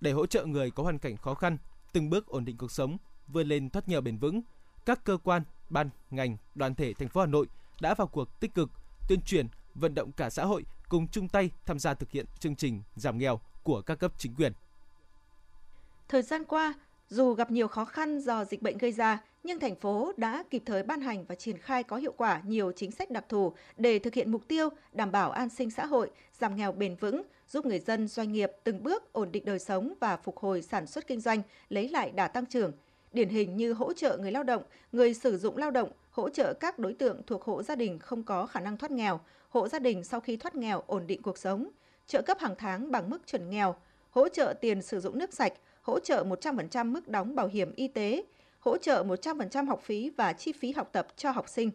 Để 0.00 0.12
hỗ 0.12 0.26
trợ 0.26 0.46
người 0.46 0.70
có 0.70 0.82
hoàn 0.82 0.98
cảnh 0.98 1.16
khó 1.16 1.34
khăn 1.34 1.58
từng 1.92 2.10
bước 2.10 2.26
ổn 2.26 2.44
định 2.44 2.56
cuộc 2.56 2.70
sống, 2.70 2.96
vươn 3.28 3.48
lên 3.48 3.70
thoát 3.70 3.88
nghèo 3.88 4.00
bền 4.00 4.18
vững, 4.18 4.40
các 4.86 5.04
cơ 5.04 5.16
quan, 5.16 5.42
ban, 5.70 5.90
ngành, 6.10 6.36
đoàn 6.54 6.74
thể 6.74 6.94
thành 6.94 7.08
phố 7.08 7.20
Hà 7.20 7.26
Nội 7.26 7.46
đã 7.80 7.94
vào 7.94 8.06
cuộc 8.06 8.40
tích 8.40 8.54
cực 8.54 8.70
tuyên 9.08 9.20
truyền, 9.20 9.46
vận 9.78 9.94
động 9.94 10.12
cả 10.12 10.30
xã 10.30 10.44
hội 10.44 10.64
cùng 10.88 11.08
chung 11.08 11.28
tay 11.28 11.50
tham 11.66 11.78
gia 11.78 11.94
thực 11.94 12.10
hiện 12.10 12.26
chương 12.38 12.56
trình 12.56 12.82
giảm 12.96 13.18
nghèo 13.18 13.40
của 13.62 13.82
các 13.82 13.94
cấp 13.94 14.12
chính 14.18 14.34
quyền. 14.34 14.52
Thời 16.08 16.22
gian 16.22 16.44
qua, 16.44 16.74
dù 17.08 17.34
gặp 17.34 17.50
nhiều 17.50 17.68
khó 17.68 17.84
khăn 17.84 18.18
do 18.18 18.44
dịch 18.44 18.62
bệnh 18.62 18.78
gây 18.78 18.92
ra, 18.92 19.22
nhưng 19.42 19.60
thành 19.60 19.76
phố 19.76 20.12
đã 20.16 20.44
kịp 20.50 20.62
thời 20.66 20.82
ban 20.82 21.00
hành 21.00 21.24
và 21.24 21.34
triển 21.34 21.58
khai 21.58 21.82
có 21.82 21.96
hiệu 21.96 22.12
quả 22.16 22.42
nhiều 22.44 22.72
chính 22.76 22.90
sách 22.90 23.10
đặc 23.10 23.24
thù 23.28 23.52
để 23.76 23.98
thực 23.98 24.14
hiện 24.14 24.32
mục 24.32 24.48
tiêu 24.48 24.68
đảm 24.92 25.12
bảo 25.12 25.30
an 25.30 25.48
sinh 25.48 25.70
xã 25.70 25.86
hội, 25.86 26.10
giảm 26.38 26.56
nghèo 26.56 26.72
bền 26.72 26.96
vững, 26.96 27.22
giúp 27.48 27.66
người 27.66 27.78
dân 27.78 28.08
doanh 28.08 28.32
nghiệp 28.32 28.50
từng 28.64 28.82
bước 28.82 29.12
ổn 29.12 29.32
định 29.32 29.44
đời 29.44 29.58
sống 29.58 29.94
và 30.00 30.16
phục 30.16 30.38
hồi 30.38 30.62
sản 30.62 30.86
xuất 30.86 31.06
kinh 31.06 31.20
doanh, 31.20 31.42
lấy 31.68 31.88
lại 31.88 32.10
đà 32.10 32.28
tăng 32.28 32.46
trưởng. 32.46 32.72
Điển 33.12 33.28
hình 33.28 33.56
như 33.56 33.72
hỗ 33.72 33.92
trợ 33.92 34.16
người 34.16 34.32
lao 34.32 34.42
động, 34.42 34.62
người 34.92 35.14
sử 35.14 35.38
dụng 35.38 35.56
lao 35.56 35.70
động, 35.70 35.90
hỗ 36.18 36.28
trợ 36.28 36.54
các 36.54 36.78
đối 36.78 36.92
tượng 36.92 37.22
thuộc 37.26 37.44
hộ 37.44 37.62
gia 37.62 37.76
đình 37.76 37.98
không 37.98 38.22
có 38.22 38.46
khả 38.46 38.60
năng 38.60 38.76
thoát 38.76 38.90
nghèo, 38.90 39.20
hộ 39.48 39.68
gia 39.68 39.78
đình 39.78 40.04
sau 40.04 40.20
khi 40.20 40.36
thoát 40.36 40.54
nghèo 40.54 40.82
ổn 40.86 41.06
định 41.06 41.22
cuộc 41.22 41.38
sống, 41.38 41.68
trợ 42.06 42.22
cấp 42.22 42.38
hàng 42.40 42.54
tháng 42.58 42.90
bằng 42.90 43.10
mức 43.10 43.26
chuẩn 43.26 43.50
nghèo, 43.50 43.76
hỗ 44.10 44.28
trợ 44.28 44.54
tiền 44.60 44.82
sử 44.82 45.00
dụng 45.00 45.18
nước 45.18 45.34
sạch, 45.34 45.52
hỗ 45.82 46.00
trợ 46.00 46.24
100% 46.24 46.92
mức 46.92 47.08
đóng 47.08 47.34
bảo 47.34 47.46
hiểm 47.46 47.72
y 47.76 47.88
tế, 47.88 48.24
hỗ 48.58 48.78
trợ 48.78 49.04
100% 49.04 49.66
học 49.66 49.80
phí 49.82 50.10
và 50.16 50.32
chi 50.32 50.52
phí 50.52 50.72
học 50.72 50.88
tập 50.92 51.06
cho 51.16 51.30
học 51.30 51.48
sinh. 51.48 51.70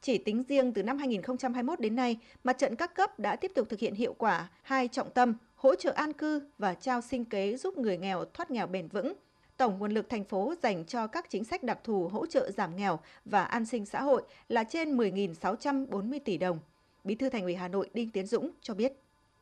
Chỉ 0.00 0.18
tính 0.18 0.44
riêng 0.48 0.72
từ 0.72 0.82
năm 0.82 0.98
2021 0.98 1.80
đến 1.80 1.96
nay, 1.96 2.18
mặt 2.44 2.58
trận 2.58 2.76
các 2.76 2.94
cấp 2.94 3.18
đã 3.18 3.36
tiếp 3.36 3.52
tục 3.54 3.68
thực 3.68 3.80
hiện 3.80 3.94
hiệu 3.94 4.14
quả 4.18 4.48
hai 4.62 4.88
trọng 4.88 5.10
tâm 5.10 5.34
hỗ 5.54 5.74
trợ 5.74 5.92
an 5.92 6.12
cư 6.12 6.42
và 6.58 6.74
trao 6.74 7.00
sinh 7.00 7.24
kế 7.24 7.56
giúp 7.56 7.78
người 7.78 7.98
nghèo 7.98 8.24
thoát 8.24 8.50
nghèo 8.50 8.66
bền 8.66 8.88
vững. 8.88 9.12
Tổng 9.58 9.78
nguồn 9.78 9.92
lực 9.92 10.08
thành 10.08 10.24
phố 10.24 10.54
dành 10.62 10.84
cho 10.84 11.06
các 11.06 11.30
chính 11.30 11.44
sách 11.44 11.62
đặc 11.62 11.78
thù 11.84 12.08
hỗ 12.08 12.26
trợ 12.26 12.50
giảm 12.50 12.76
nghèo 12.76 12.98
và 13.24 13.44
an 13.44 13.66
sinh 13.66 13.86
xã 13.86 14.02
hội 14.02 14.22
là 14.48 14.64
trên 14.64 14.96
10.640 14.96 16.18
tỷ 16.24 16.38
đồng. 16.38 16.58
Bí 17.04 17.14
thư 17.14 17.30
Thành 17.30 17.42
ủy 17.42 17.54
Hà 17.54 17.68
Nội 17.68 17.90
Đinh 17.94 18.10
Tiến 18.10 18.26
Dũng 18.26 18.50
cho 18.62 18.74
biết. 18.74 18.92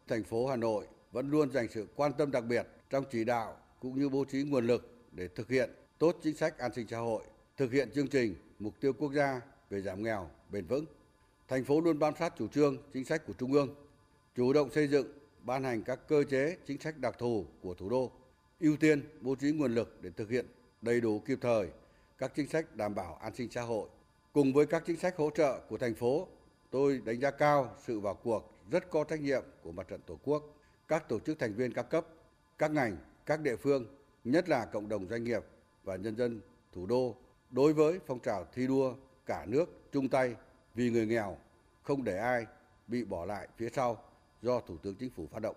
Thành 0.08 0.24
phố 0.24 0.46
Hà 0.46 0.56
Nội 0.56 0.86
vẫn 1.12 1.30
luôn 1.30 1.50
dành 1.50 1.68
sự 1.68 1.86
quan 1.96 2.12
tâm 2.12 2.30
đặc 2.30 2.44
biệt 2.44 2.66
trong 2.90 3.04
chỉ 3.12 3.24
đạo 3.24 3.56
cũng 3.80 3.98
như 3.98 4.08
bố 4.08 4.24
trí 4.24 4.42
nguồn 4.42 4.66
lực 4.66 4.94
để 5.12 5.28
thực 5.28 5.48
hiện 5.50 5.70
tốt 5.98 6.16
chính 6.22 6.36
sách 6.36 6.58
an 6.58 6.72
sinh 6.74 6.86
xã 6.88 6.98
hội, 6.98 7.22
thực 7.56 7.72
hiện 7.72 7.90
chương 7.94 8.08
trình 8.08 8.34
mục 8.58 8.74
tiêu 8.80 8.92
quốc 8.92 9.12
gia 9.12 9.40
về 9.70 9.80
giảm 9.80 10.02
nghèo 10.02 10.30
bền 10.50 10.66
vững. 10.66 10.84
Thành 11.48 11.64
phố 11.64 11.80
luôn 11.80 11.98
bám 11.98 12.14
sát 12.18 12.34
chủ 12.38 12.48
trương, 12.48 12.76
chính 12.92 13.04
sách 13.04 13.26
của 13.26 13.32
Trung 13.32 13.52
ương, 13.52 13.74
chủ 14.36 14.52
động 14.52 14.70
xây 14.70 14.88
dựng, 14.88 15.06
ban 15.42 15.64
hành 15.64 15.82
các 15.82 16.08
cơ 16.08 16.24
chế, 16.24 16.56
chính 16.66 16.80
sách 16.80 16.98
đặc 16.98 17.18
thù 17.18 17.44
của 17.62 17.74
thủ 17.74 17.88
đô, 17.88 18.12
ưu 18.60 18.76
tiên 18.76 19.02
bố 19.20 19.34
trí 19.34 19.52
nguồn 19.52 19.74
lực 19.74 19.98
để 20.02 20.10
thực 20.10 20.30
hiện 20.30 20.46
đầy 20.82 21.00
đủ 21.00 21.20
kịp 21.20 21.38
thời 21.40 21.68
các 22.18 22.32
chính 22.34 22.48
sách 22.48 22.76
đảm 22.76 22.94
bảo 22.94 23.14
an 23.14 23.34
sinh 23.34 23.50
xã 23.50 23.62
hội. 23.62 23.88
Cùng 24.32 24.52
với 24.52 24.66
các 24.66 24.82
chính 24.86 24.96
sách 24.96 25.16
hỗ 25.16 25.30
trợ 25.30 25.60
của 25.68 25.78
thành 25.78 25.94
phố, 25.94 26.28
tôi 26.70 27.02
đánh 27.04 27.20
giá 27.20 27.30
cao 27.30 27.74
sự 27.86 28.00
vào 28.00 28.14
cuộc 28.14 28.52
rất 28.70 28.90
có 28.90 29.04
trách 29.04 29.20
nhiệm 29.20 29.42
của 29.62 29.72
Mặt 29.72 29.88
trận 29.88 30.00
Tổ 30.06 30.18
quốc, 30.24 30.42
các 30.88 31.08
tổ 31.08 31.18
chức 31.18 31.38
thành 31.38 31.54
viên 31.54 31.72
các 31.72 31.82
cấp, 31.82 32.06
các 32.58 32.70
ngành, 32.70 32.96
các 33.26 33.40
địa 33.40 33.56
phương, 33.56 33.86
nhất 34.24 34.48
là 34.48 34.64
cộng 34.64 34.88
đồng 34.88 35.08
doanh 35.08 35.24
nghiệp 35.24 35.42
và 35.84 35.96
nhân 35.96 36.16
dân 36.16 36.40
thủ 36.72 36.86
đô 36.86 37.16
đối 37.50 37.72
với 37.72 37.98
phong 38.06 38.20
trào 38.20 38.44
thi 38.52 38.66
đua 38.66 38.94
cả 39.26 39.46
nước 39.48 39.64
chung 39.92 40.08
tay 40.08 40.34
vì 40.74 40.90
người 40.90 41.06
nghèo, 41.06 41.36
không 41.82 42.04
để 42.04 42.18
ai 42.18 42.46
bị 42.86 43.04
bỏ 43.04 43.24
lại 43.24 43.48
phía 43.56 43.68
sau 43.70 44.04
do 44.42 44.60
Thủ 44.60 44.76
tướng 44.78 44.94
Chính 44.94 45.10
phủ 45.10 45.26
phát 45.26 45.42
động. 45.42 45.56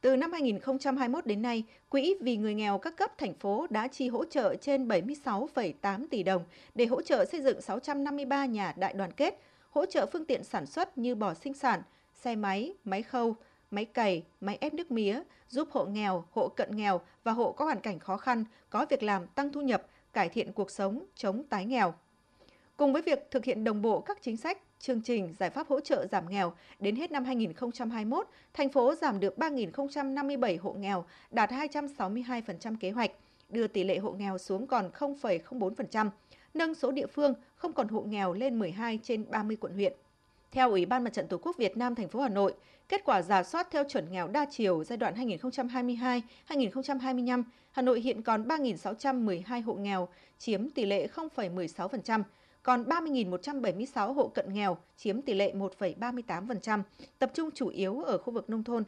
Từ 0.00 0.16
năm 0.16 0.32
2021 0.32 1.26
đến 1.26 1.42
nay, 1.42 1.64
Quỹ 1.88 2.14
vì 2.20 2.36
người 2.36 2.54
nghèo 2.54 2.78
các 2.78 2.96
cấp 2.96 3.18
thành 3.18 3.34
phố 3.34 3.66
đã 3.70 3.88
chi 3.88 4.08
hỗ 4.08 4.24
trợ 4.24 4.54
trên 4.54 4.88
76,8 4.88 6.06
tỷ 6.10 6.22
đồng 6.22 6.44
để 6.74 6.86
hỗ 6.86 7.02
trợ 7.02 7.24
xây 7.24 7.42
dựng 7.42 7.60
653 7.60 8.44
nhà 8.44 8.74
đại 8.76 8.92
đoàn 8.92 9.12
kết, 9.12 9.40
hỗ 9.70 9.86
trợ 9.86 10.06
phương 10.12 10.24
tiện 10.24 10.44
sản 10.44 10.66
xuất 10.66 10.98
như 10.98 11.14
bò 11.14 11.34
sinh 11.34 11.54
sản, 11.54 11.82
xe 12.14 12.36
máy, 12.36 12.74
máy 12.84 13.02
khâu, 13.02 13.36
máy 13.70 13.84
cày, 13.84 14.22
máy 14.40 14.58
ép 14.60 14.74
nước 14.74 14.90
mía, 14.90 15.22
giúp 15.48 15.68
hộ 15.72 15.84
nghèo, 15.84 16.24
hộ 16.30 16.48
cận 16.48 16.76
nghèo 16.76 17.00
và 17.24 17.32
hộ 17.32 17.52
có 17.52 17.64
hoàn 17.64 17.80
cảnh 17.80 17.98
khó 17.98 18.16
khăn 18.16 18.44
có 18.70 18.86
việc 18.90 19.02
làm 19.02 19.26
tăng 19.26 19.52
thu 19.52 19.60
nhập, 19.60 19.86
cải 20.12 20.28
thiện 20.28 20.52
cuộc 20.52 20.70
sống, 20.70 21.04
chống 21.14 21.42
tái 21.44 21.64
nghèo. 21.64 21.94
Cùng 22.76 22.92
với 22.92 23.02
việc 23.02 23.30
thực 23.30 23.44
hiện 23.44 23.64
đồng 23.64 23.82
bộ 23.82 24.00
các 24.00 24.18
chính 24.22 24.36
sách, 24.36 24.58
chương 24.86 25.00
trình 25.00 25.34
giải 25.38 25.50
pháp 25.50 25.68
hỗ 25.68 25.80
trợ 25.80 26.06
giảm 26.06 26.30
nghèo, 26.30 26.52
đến 26.80 26.96
hết 26.96 27.12
năm 27.12 27.24
2021, 27.24 28.26
thành 28.54 28.68
phố 28.68 28.94
giảm 28.94 29.20
được 29.20 29.38
3.057 29.38 30.58
hộ 30.62 30.72
nghèo, 30.72 31.04
đạt 31.30 31.50
262% 31.50 32.76
kế 32.80 32.90
hoạch, 32.90 33.10
đưa 33.48 33.66
tỷ 33.66 33.84
lệ 33.84 33.98
hộ 33.98 34.10
nghèo 34.10 34.38
xuống 34.38 34.66
còn 34.66 34.90
0,04%, 34.98 36.10
nâng 36.54 36.74
số 36.74 36.90
địa 36.90 37.06
phương 37.06 37.34
không 37.56 37.72
còn 37.72 37.88
hộ 37.88 38.00
nghèo 38.00 38.32
lên 38.32 38.58
12 38.58 38.98
trên 39.02 39.24
30 39.30 39.56
quận 39.60 39.74
huyện. 39.74 39.92
Theo 40.52 40.70
Ủy 40.70 40.86
ban 40.86 41.04
Mặt 41.04 41.12
trận 41.12 41.28
Tổ 41.28 41.38
quốc 41.38 41.56
Việt 41.56 41.76
Nam 41.76 41.94
thành 41.94 42.08
phố 42.08 42.20
Hà 42.20 42.28
Nội, 42.28 42.54
kết 42.88 43.04
quả 43.04 43.22
giả 43.22 43.42
soát 43.42 43.68
theo 43.70 43.84
chuẩn 43.88 44.12
nghèo 44.12 44.28
đa 44.28 44.46
chiều 44.50 44.84
giai 44.84 44.96
đoạn 44.96 45.14
2022-2025, 46.48 47.42
Hà 47.70 47.82
Nội 47.82 48.00
hiện 48.00 48.22
còn 48.22 48.48
3.612 48.48 49.62
hộ 49.62 49.74
nghèo, 49.74 50.08
chiếm 50.38 50.70
tỷ 50.70 50.84
lệ 50.86 51.08
0,16%, 51.14 52.22
còn 52.66 52.84
30.176 52.84 54.12
hộ 54.12 54.28
cận 54.28 54.52
nghèo, 54.52 54.76
chiếm 54.96 55.22
tỷ 55.22 55.34
lệ 55.34 55.52
1,38%, 55.54 56.82
tập 57.18 57.30
trung 57.34 57.50
chủ 57.54 57.68
yếu 57.68 58.00
ở 58.00 58.18
khu 58.18 58.32
vực 58.32 58.50
nông 58.50 58.64
thôn. 58.64 58.84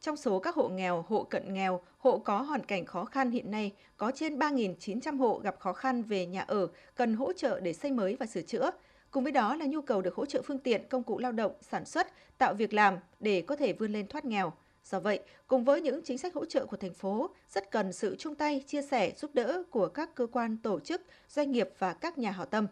Trong 0.00 0.16
số 0.16 0.38
các 0.38 0.54
hộ 0.54 0.68
nghèo, 0.68 1.04
hộ 1.08 1.22
cận 1.22 1.54
nghèo, 1.54 1.80
hộ 1.98 2.18
có 2.18 2.42
hoàn 2.42 2.64
cảnh 2.64 2.84
khó 2.84 3.04
khăn 3.04 3.30
hiện 3.30 3.50
nay 3.50 3.72
có 3.96 4.12
trên 4.14 4.38
3.900 4.38 5.18
hộ 5.18 5.40
gặp 5.44 5.56
khó 5.58 5.72
khăn 5.72 6.02
về 6.02 6.26
nhà 6.26 6.40
ở, 6.40 6.68
cần 6.94 7.14
hỗ 7.14 7.32
trợ 7.32 7.60
để 7.60 7.72
xây 7.72 7.90
mới 7.90 8.16
và 8.20 8.26
sửa 8.26 8.42
chữa. 8.42 8.70
Cùng 9.10 9.22
với 9.22 9.32
đó 9.32 9.54
là 9.56 9.66
nhu 9.66 9.82
cầu 9.82 10.02
được 10.02 10.14
hỗ 10.14 10.26
trợ 10.26 10.42
phương 10.42 10.58
tiện, 10.58 10.88
công 10.88 11.02
cụ 11.02 11.18
lao 11.18 11.32
động, 11.32 11.52
sản 11.60 11.84
xuất, 11.84 12.06
tạo 12.38 12.54
việc 12.54 12.72
làm 12.72 12.98
để 13.20 13.42
có 13.42 13.56
thể 13.56 13.72
vươn 13.72 13.92
lên 13.92 14.06
thoát 14.06 14.24
nghèo. 14.24 14.52
Do 14.84 15.00
vậy, 15.00 15.20
cùng 15.46 15.64
với 15.64 15.80
những 15.80 16.00
chính 16.04 16.18
sách 16.18 16.34
hỗ 16.34 16.44
trợ 16.44 16.66
của 16.66 16.76
thành 16.76 16.94
phố, 16.94 17.30
rất 17.48 17.70
cần 17.70 17.92
sự 17.92 18.16
chung 18.18 18.34
tay, 18.34 18.64
chia 18.66 18.82
sẻ, 18.82 19.12
giúp 19.16 19.30
đỡ 19.34 19.62
của 19.70 19.88
các 19.88 20.14
cơ 20.14 20.26
quan, 20.26 20.56
tổ 20.62 20.80
chức, 20.80 21.02
doanh 21.28 21.52
nghiệp 21.52 21.68
và 21.78 21.92
các 21.92 22.18
nhà 22.18 22.30
hảo 22.30 22.46
tâm. 22.46 22.66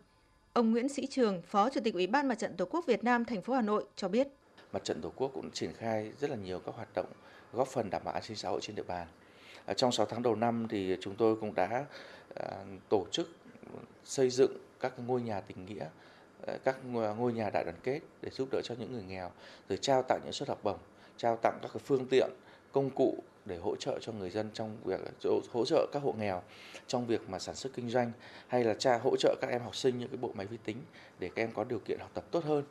Ông 0.52 0.70
Nguyễn 0.70 0.88
Sĩ 0.88 1.06
Trường, 1.06 1.42
Phó 1.42 1.70
Chủ 1.70 1.80
tịch 1.84 1.94
Ủy 1.94 2.06
ban 2.06 2.28
Mặt 2.28 2.34
trận 2.34 2.56
Tổ 2.56 2.64
quốc 2.64 2.86
Việt 2.86 3.04
Nam 3.04 3.24
thành 3.24 3.42
phố 3.42 3.54
Hà 3.54 3.62
Nội 3.62 3.84
cho 3.96 4.08
biết. 4.08 4.28
Mặt 4.72 4.84
trận 4.84 5.00
Tổ 5.00 5.12
quốc 5.16 5.30
cũng 5.34 5.50
triển 5.50 5.72
khai 5.72 6.12
rất 6.20 6.30
là 6.30 6.36
nhiều 6.36 6.60
các 6.60 6.74
hoạt 6.74 6.88
động 6.94 7.06
góp 7.52 7.68
phần 7.68 7.90
đảm 7.90 8.02
bảo 8.04 8.14
an 8.14 8.22
sinh 8.22 8.36
xã 8.36 8.48
hội 8.48 8.60
trên 8.60 8.76
địa 8.76 8.82
bàn. 8.82 9.06
Trong 9.76 9.92
6 9.92 10.06
tháng 10.06 10.22
đầu 10.22 10.34
năm 10.34 10.66
thì 10.70 10.96
chúng 11.00 11.14
tôi 11.16 11.36
cũng 11.36 11.54
đã 11.54 11.84
à, 12.34 12.46
tổ 12.88 13.06
chức 13.10 13.28
xây 14.04 14.30
dựng 14.30 14.56
các 14.80 14.92
ngôi 15.06 15.22
nhà 15.22 15.40
tình 15.40 15.66
nghĩa, 15.66 15.86
à, 16.46 16.58
các 16.64 16.76
ngôi 17.18 17.32
nhà 17.32 17.50
đại 17.50 17.64
đoàn 17.64 17.76
kết 17.82 18.00
để 18.22 18.30
giúp 18.30 18.48
đỡ 18.52 18.60
cho 18.64 18.74
những 18.78 18.92
người 18.92 19.04
nghèo, 19.08 19.30
rồi 19.68 19.78
trao 19.82 20.02
tặng 20.02 20.20
những 20.24 20.32
suất 20.32 20.48
học 20.48 20.60
bổng, 20.62 20.78
trao 21.16 21.36
tặng 21.42 21.58
các 21.62 21.82
phương 21.84 22.06
tiện, 22.06 22.30
công 22.78 22.90
cụ 22.90 23.14
để 23.44 23.56
hỗ 23.56 23.76
trợ 23.76 23.98
cho 24.00 24.12
người 24.12 24.30
dân 24.30 24.50
trong 24.54 24.76
việc 24.84 25.00
hỗ 25.52 25.64
trợ 25.64 25.86
các 25.92 26.02
hộ 26.02 26.14
nghèo 26.18 26.42
trong 26.86 27.06
việc 27.06 27.28
mà 27.28 27.38
sản 27.38 27.54
xuất 27.54 27.70
kinh 27.74 27.90
doanh 27.90 28.12
hay 28.46 28.64
là 28.64 28.74
cha 28.74 28.98
hỗ 28.98 29.16
trợ 29.16 29.36
các 29.40 29.50
em 29.50 29.62
học 29.62 29.76
sinh 29.76 29.98
những 29.98 30.08
cái 30.08 30.16
bộ 30.16 30.30
máy 30.34 30.46
vi 30.46 30.56
tính 30.64 30.76
để 31.18 31.30
các 31.34 31.42
em 31.42 31.50
có 31.54 31.64
điều 31.64 31.78
kiện 31.78 31.98
học 31.98 32.10
tập 32.14 32.24
tốt 32.30 32.44
hơn. 32.44 32.64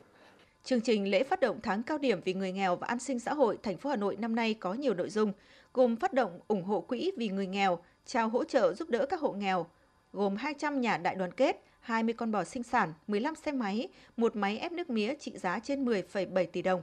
Chương 0.64 0.80
trình 0.80 1.10
lễ 1.10 1.24
phát 1.24 1.40
động 1.40 1.60
tháng 1.62 1.82
cao 1.82 1.98
điểm 1.98 2.20
vì 2.24 2.34
người 2.34 2.52
nghèo 2.52 2.76
và 2.76 2.86
an 2.86 2.98
sinh 2.98 3.18
xã 3.18 3.34
hội 3.34 3.58
thành 3.62 3.76
phố 3.76 3.90
Hà 3.90 3.96
Nội 3.96 4.16
năm 4.16 4.34
nay 4.36 4.54
có 4.54 4.74
nhiều 4.74 4.94
nội 4.94 5.10
dung, 5.10 5.32
gồm 5.72 5.96
phát 5.96 6.12
động 6.12 6.40
ủng 6.48 6.64
hộ 6.64 6.80
quỹ 6.80 7.12
vì 7.16 7.28
người 7.28 7.46
nghèo, 7.46 7.78
trao 8.06 8.28
hỗ 8.28 8.44
trợ 8.44 8.74
giúp 8.74 8.90
đỡ 8.90 9.06
các 9.06 9.20
hộ 9.20 9.32
nghèo, 9.32 9.66
gồm 10.12 10.36
200 10.36 10.80
nhà 10.80 10.96
đại 10.96 11.14
đoàn 11.14 11.32
kết, 11.32 11.64
20 11.80 12.14
con 12.14 12.32
bò 12.32 12.44
sinh 12.44 12.62
sản, 12.62 12.92
15 13.06 13.34
xe 13.34 13.52
máy, 13.52 13.88
một 14.16 14.36
máy 14.36 14.58
ép 14.58 14.72
nước 14.72 14.90
mía 14.90 15.14
trị 15.20 15.38
giá 15.38 15.58
trên 15.58 15.84
10,7 15.84 16.46
tỷ 16.46 16.62
đồng. 16.62 16.82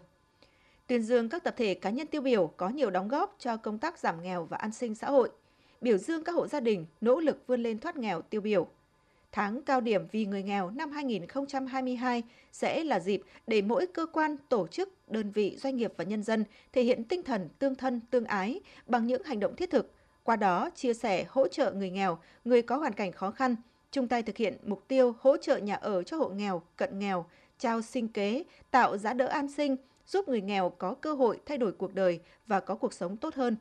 Tuyên 0.88 1.02
dương 1.02 1.30
các 1.30 1.44
tập 1.44 1.54
thể 1.58 1.74
cá 1.74 1.90
nhân 1.90 2.08
tiêu 2.08 2.22
biểu 2.22 2.48
có 2.48 2.70
nhiều 2.70 2.90
đóng 2.90 3.08
góp 3.08 3.36
cho 3.40 3.58
công 3.58 3.78
tác 3.78 4.00
giảm 4.00 4.24
nghèo 4.24 4.46
và 4.46 4.58
an 4.58 4.72
sinh 4.72 4.96
xã 4.96 5.10
hội. 5.10 5.30
Biểu 5.82 5.98
dương 5.98 6.24
các 6.24 6.36
hộ 6.36 6.48
gia 6.48 6.60
đình 6.60 6.86
nỗ 7.02 7.20
lực 7.20 7.48
vươn 7.48 7.64
lên 7.64 7.80
thoát 7.80 7.98
nghèo 7.98 8.22
tiêu 8.22 8.42
biểu. 8.42 8.68
Tháng 9.32 9.62
cao 9.62 9.82
điểm 9.82 10.08
vì 10.12 10.26
người 10.26 10.44
nghèo 10.44 10.70
năm 10.70 10.92
2022 10.92 12.24
sẽ 12.52 12.84
là 12.84 13.00
dịp 13.00 13.22
để 13.48 13.62
mỗi 13.62 13.88
cơ 13.88 14.06
quan, 14.06 14.38
tổ 14.50 14.68
chức, 14.68 14.90
đơn 15.08 15.32
vị, 15.32 15.58
doanh 15.60 15.76
nghiệp 15.76 15.94
và 15.98 16.04
nhân 16.04 16.24
dân 16.24 16.44
thể 16.74 16.84
hiện 16.84 17.04
tinh 17.04 17.24
thần 17.24 17.50
tương 17.60 17.76
thân, 17.76 18.02
tương 18.10 18.26
ái 18.26 18.62
bằng 18.88 19.08
những 19.08 19.24
hành 19.24 19.40
động 19.40 19.56
thiết 19.56 19.72
thực, 19.72 19.92
qua 20.24 20.36
đó 20.36 20.70
chia 20.76 20.94
sẻ 20.94 21.26
hỗ 21.30 21.48
trợ 21.48 21.72
người 21.72 21.90
nghèo, 21.90 22.18
người 22.46 22.62
có 22.62 22.78
hoàn 22.78 22.94
cảnh 22.94 23.12
khó 23.12 23.32
khăn, 23.32 23.56
chung 23.92 24.08
tay 24.08 24.24
thực 24.24 24.38
hiện 24.38 24.58
mục 24.66 24.88
tiêu 24.88 25.16
hỗ 25.20 25.38
trợ 25.38 25.58
nhà 25.58 25.76
ở 25.76 26.04
cho 26.04 26.18
hộ 26.18 26.30
nghèo, 26.30 26.62
cận 26.76 27.00
nghèo, 27.00 27.26
trao 27.60 27.82
sinh 27.82 28.08
kế, 28.08 28.44
tạo 28.72 28.98
giá 28.98 29.14
đỡ 29.14 29.28
an 29.28 29.48
sinh, 29.48 29.76
giúp 30.08 30.28
người 30.28 30.42
nghèo 30.42 30.70
có 30.70 30.94
cơ 30.94 31.14
hội 31.14 31.40
thay 31.46 31.58
đổi 31.58 31.72
cuộc 31.72 31.94
đời 31.94 32.20
và 32.48 32.60
có 32.60 32.76
cuộc 32.76 32.94
sống 32.94 33.18
tốt 33.18 33.36
hơn. 33.36 33.56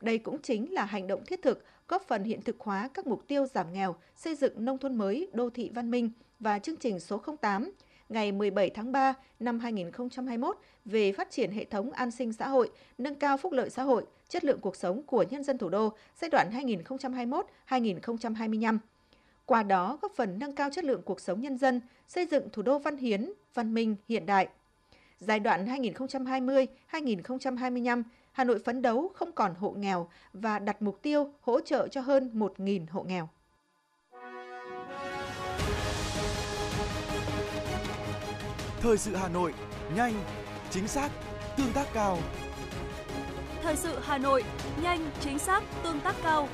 Đây 0.00 0.18
cũng 0.18 0.42
chính 0.42 0.72
là 0.72 0.84
hành 0.84 1.06
động 1.06 1.24
thiết 1.26 1.42
thực 1.42 1.64
góp 1.88 2.02
phần 2.08 2.24
hiện 2.24 2.42
thực 2.42 2.60
hóa 2.60 2.88
các 2.94 3.06
mục 3.06 3.26
tiêu 3.26 3.46
giảm 3.46 3.72
nghèo, 3.72 3.96
xây 4.16 4.34
dựng 4.34 4.64
nông 4.64 4.78
thôn 4.78 4.94
mới, 4.94 5.28
đô 5.32 5.50
thị 5.50 5.70
văn 5.74 5.90
minh 5.90 6.10
và 6.40 6.58
chương 6.58 6.76
trình 6.76 7.00
số 7.00 7.22
08 7.40 7.70
ngày 8.08 8.32
17 8.32 8.70
tháng 8.70 8.92
3 8.92 9.14
năm 9.40 9.60
2021 9.60 10.56
về 10.84 11.12
phát 11.12 11.30
triển 11.30 11.50
hệ 11.50 11.64
thống 11.64 11.92
an 11.92 12.10
sinh 12.10 12.32
xã 12.32 12.48
hội, 12.48 12.70
nâng 12.98 13.14
cao 13.14 13.36
phúc 13.36 13.52
lợi 13.52 13.70
xã 13.70 13.82
hội, 13.82 14.06
chất 14.28 14.44
lượng 14.44 14.60
cuộc 14.60 14.76
sống 14.76 15.02
của 15.02 15.24
nhân 15.30 15.44
dân 15.44 15.58
thủ 15.58 15.68
đô 15.68 15.92
giai 16.20 16.30
đoạn 16.30 16.50
2021-2025. 17.68 18.78
Qua 19.46 19.62
đó 19.62 19.98
góp 20.02 20.12
phần 20.16 20.38
nâng 20.38 20.54
cao 20.54 20.70
chất 20.70 20.84
lượng 20.84 21.02
cuộc 21.02 21.20
sống 21.20 21.40
nhân 21.40 21.58
dân, 21.58 21.80
xây 22.08 22.26
dựng 22.26 22.48
thủ 22.52 22.62
đô 22.62 22.78
văn 22.78 22.96
hiến, 22.96 23.32
văn 23.54 23.74
minh, 23.74 23.96
hiện 24.08 24.26
đại. 24.26 24.48
Giai 25.20 25.40
đoạn 25.40 25.66
2020-2025, 26.92 28.02
Hà 28.32 28.44
Nội 28.44 28.58
phấn 28.64 28.82
đấu 28.82 29.10
không 29.14 29.32
còn 29.32 29.54
hộ 29.54 29.70
nghèo 29.70 30.08
và 30.32 30.58
đặt 30.58 30.82
mục 30.82 31.02
tiêu 31.02 31.32
hỗ 31.40 31.60
trợ 31.60 31.88
cho 31.88 32.00
hơn 32.00 32.30
1.000 32.34 32.86
hộ 32.90 33.02
nghèo. 33.02 33.28
Thời 38.80 38.98
sự 38.98 39.14
Hà 39.14 39.28
Nội, 39.28 39.54
nhanh, 39.96 40.14
chính 40.70 40.88
xác, 40.88 41.10
tương 41.56 41.72
tác 41.72 41.86
cao. 41.92 42.18
Thời 43.62 43.76
sự 43.76 43.98
Hà 44.02 44.18
Nội, 44.18 44.44
nhanh, 44.82 45.10
chính 45.20 45.38
xác, 45.38 45.62
tương 45.82 46.00
tác 46.00 46.14
cao. 46.22 46.48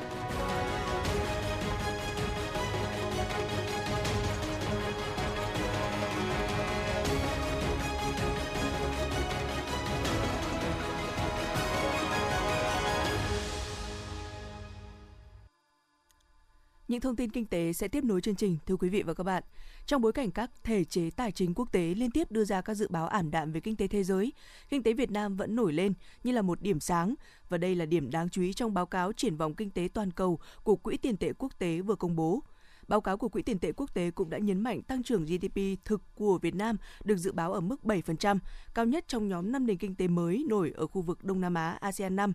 Những 16.89 17.01
thông 17.01 17.17
tin 17.17 17.31
kinh 17.31 17.47
tế 17.47 17.73
sẽ 17.73 17.89
tiếp 17.89 18.05
nối 18.05 18.21
chương 18.21 18.35
trình, 18.35 18.59
thưa 18.67 18.77
quý 18.77 18.89
vị 18.89 19.03
và 19.03 19.15
các 19.15 19.25
bạn. 19.25 19.43
Trong 19.87 20.03
bối 20.03 20.13
cảnh 20.13 20.31
các 20.31 20.51
thể 20.65 20.85
chế 20.85 21.11
tài 21.11 21.33
chính 21.33 21.55
quốc 21.55 21.73
tế 21.73 21.95
liên 21.95 22.11
tiếp 22.11 22.31
đưa 22.31 22.45
ra 22.45 22.61
các 22.61 22.75
dự 22.75 22.89
báo 22.91 23.07
ảm 23.07 23.31
đạm 23.31 23.53
về 23.53 23.61
kinh 23.61 23.77
tế 23.77 23.89
thế 23.89 24.05
giới, 24.05 24.33
kinh 24.69 24.83
tế 24.83 24.93
Việt 24.93 25.11
Nam 25.11 25.37
vẫn 25.37 25.57
nổi 25.57 25.73
lên 25.73 25.93
như 26.25 26.33
là 26.33 26.43
một 26.43 26.63
điểm 26.63 26.81
sáng 26.81 27.15
và 27.49 27.59
đây 27.59 27.75
là 27.75 27.87
điểm 27.87 28.11
đáng 28.11 28.29
chú 28.29 28.43
ý 28.43 28.53
trong 28.53 28.75
báo 28.75 28.87
cáo 28.87 29.13
triển 29.13 29.37
vọng 29.37 29.55
kinh 29.55 29.71
tế 29.71 29.89
toàn 29.95 30.11
cầu 30.11 30.39
của 30.63 30.77
Quỹ 30.77 30.97
tiền 30.97 31.17
tệ 31.17 31.33
quốc 31.39 31.59
tế 31.59 31.81
vừa 31.81 31.95
công 31.95 32.17
bố. 32.17 32.43
Báo 32.89 33.01
cáo 33.01 33.17
của 33.17 33.29
Quỹ 33.29 33.43
tiền 33.43 33.59
tệ 33.59 33.73
quốc 33.73 33.95
tế 33.95 34.11
cũng 34.11 34.31
đã 34.31 34.39
nhấn 34.39 34.61
mạnh 34.61 34.83
tăng 34.83 35.03
trưởng 35.03 35.25
GDP 35.25 35.85
thực 35.85 36.03
của 36.15 36.39
Việt 36.39 36.55
Nam 36.55 36.77
được 37.05 37.17
dự 37.17 37.33
báo 37.33 37.53
ở 37.53 37.61
mức 37.61 37.81
7%, 37.83 38.39
cao 38.75 38.85
nhất 38.85 39.05
trong 39.09 39.29
nhóm 39.29 39.53
5 39.53 39.67
nền 39.67 39.77
kinh 39.77 39.95
tế 39.95 40.09
mới 40.09 40.45
nổi 40.49 40.73
ở 40.77 40.87
khu 40.87 41.03
vực 41.03 41.25
Đông 41.25 41.41
Nam 41.41 41.55
Á 41.55 41.79
ASEAN 41.81 42.17
5. 42.17 42.33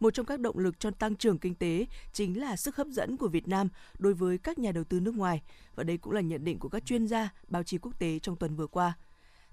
Một 0.00 0.14
trong 0.14 0.26
các 0.26 0.40
động 0.40 0.58
lực 0.58 0.80
cho 0.80 0.90
tăng 0.90 1.16
trưởng 1.16 1.38
kinh 1.38 1.54
tế 1.54 1.86
chính 2.12 2.40
là 2.40 2.56
sức 2.56 2.76
hấp 2.76 2.86
dẫn 2.86 3.16
của 3.16 3.28
Việt 3.28 3.48
Nam 3.48 3.68
đối 3.98 4.14
với 4.14 4.38
các 4.38 4.58
nhà 4.58 4.72
đầu 4.72 4.84
tư 4.84 5.00
nước 5.00 5.14
ngoài 5.14 5.42
và 5.74 5.84
đây 5.84 5.98
cũng 5.98 6.12
là 6.12 6.20
nhận 6.20 6.44
định 6.44 6.58
của 6.58 6.68
các 6.68 6.84
chuyên 6.84 7.06
gia 7.06 7.28
báo 7.48 7.62
chí 7.62 7.78
quốc 7.78 7.98
tế 7.98 8.18
trong 8.18 8.36
tuần 8.36 8.56
vừa 8.56 8.66
qua. 8.66 8.94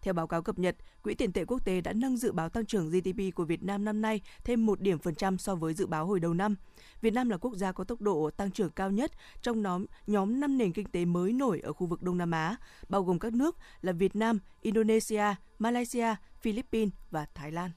Theo 0.01 0.13
báo 0.13 0.27
cáo 0.27 0.41
cập 0.41 0.59
nhật, 0.59 0.75
Quỹ 1.03 1.15
tiền 1.15 1.31
tệ 1.31 1.45
quốc 1.45 1.65
tế 1.65 1.81
đã 1.81 1.93
nâng 1.93 2.17
dự 2.17 2.31
báo 2.31 2.49
tăng 2.49 2.65
trưởng 2.65 2.89
GDP 2.89 3.35
của 3.35 3.45
Việt 3.45 3.63
Nam 3.63 3.85
năm 3.85 4.01
nay 4.01 4.21
thêm 4.43 4.65
1 4.65 4.81
điểm 4.81 4.99
phần 4.99 5.15
trăm 5.15 5.37
so 5.37 5.55
với 5.55 5.73
dự 5.73 5.87
báo 5.87 6.05
hồi 6.05 6.19
đầu 6.19 6.33
năm. 6.33 6.55
Việt 7.01 7.13
Nam 7.13 7.29
là 7.29 7.37
quốc 7.37 7.55
gia 7.55 7.71
có 7.71 7.83
tốc 7.83 8.01
độ 8.01 8.29
tăng 8.37 8.51
trưởng 8.51 8.69
cao 8.69 8.91
nhất 8.91 9.11
trong 9.41 9.61
nhóm 9.61 9.85
nhóm 10.07 10.39
5 10.39 10.57
nền 10.57 10.73
kinh 10.73 10.89
tế 10.89 11.05
mới 11.05 11.33
nổi 11.33 11.59
ở 11.59 11.73
khu 11.73 11.87
vực 11.87 12.01
Đông 12.01 12.17
Nam 12.17 12.31
Á, 12.31 12.55
bao 12.89 13.03
gồm 13.03 13.19
các 13.19 13.33
nước 13.33 13.55
là 13.81 13.91
Việt 13.91 14.15
Nam, 14.15 14.39
Indonesia, 14.61 15.23
Malaysia, 15.59 16.15
Philippines 16.41 16.93
và 17.11 17.25
Thái 17.35 17.51
Lan. 17.51 17.71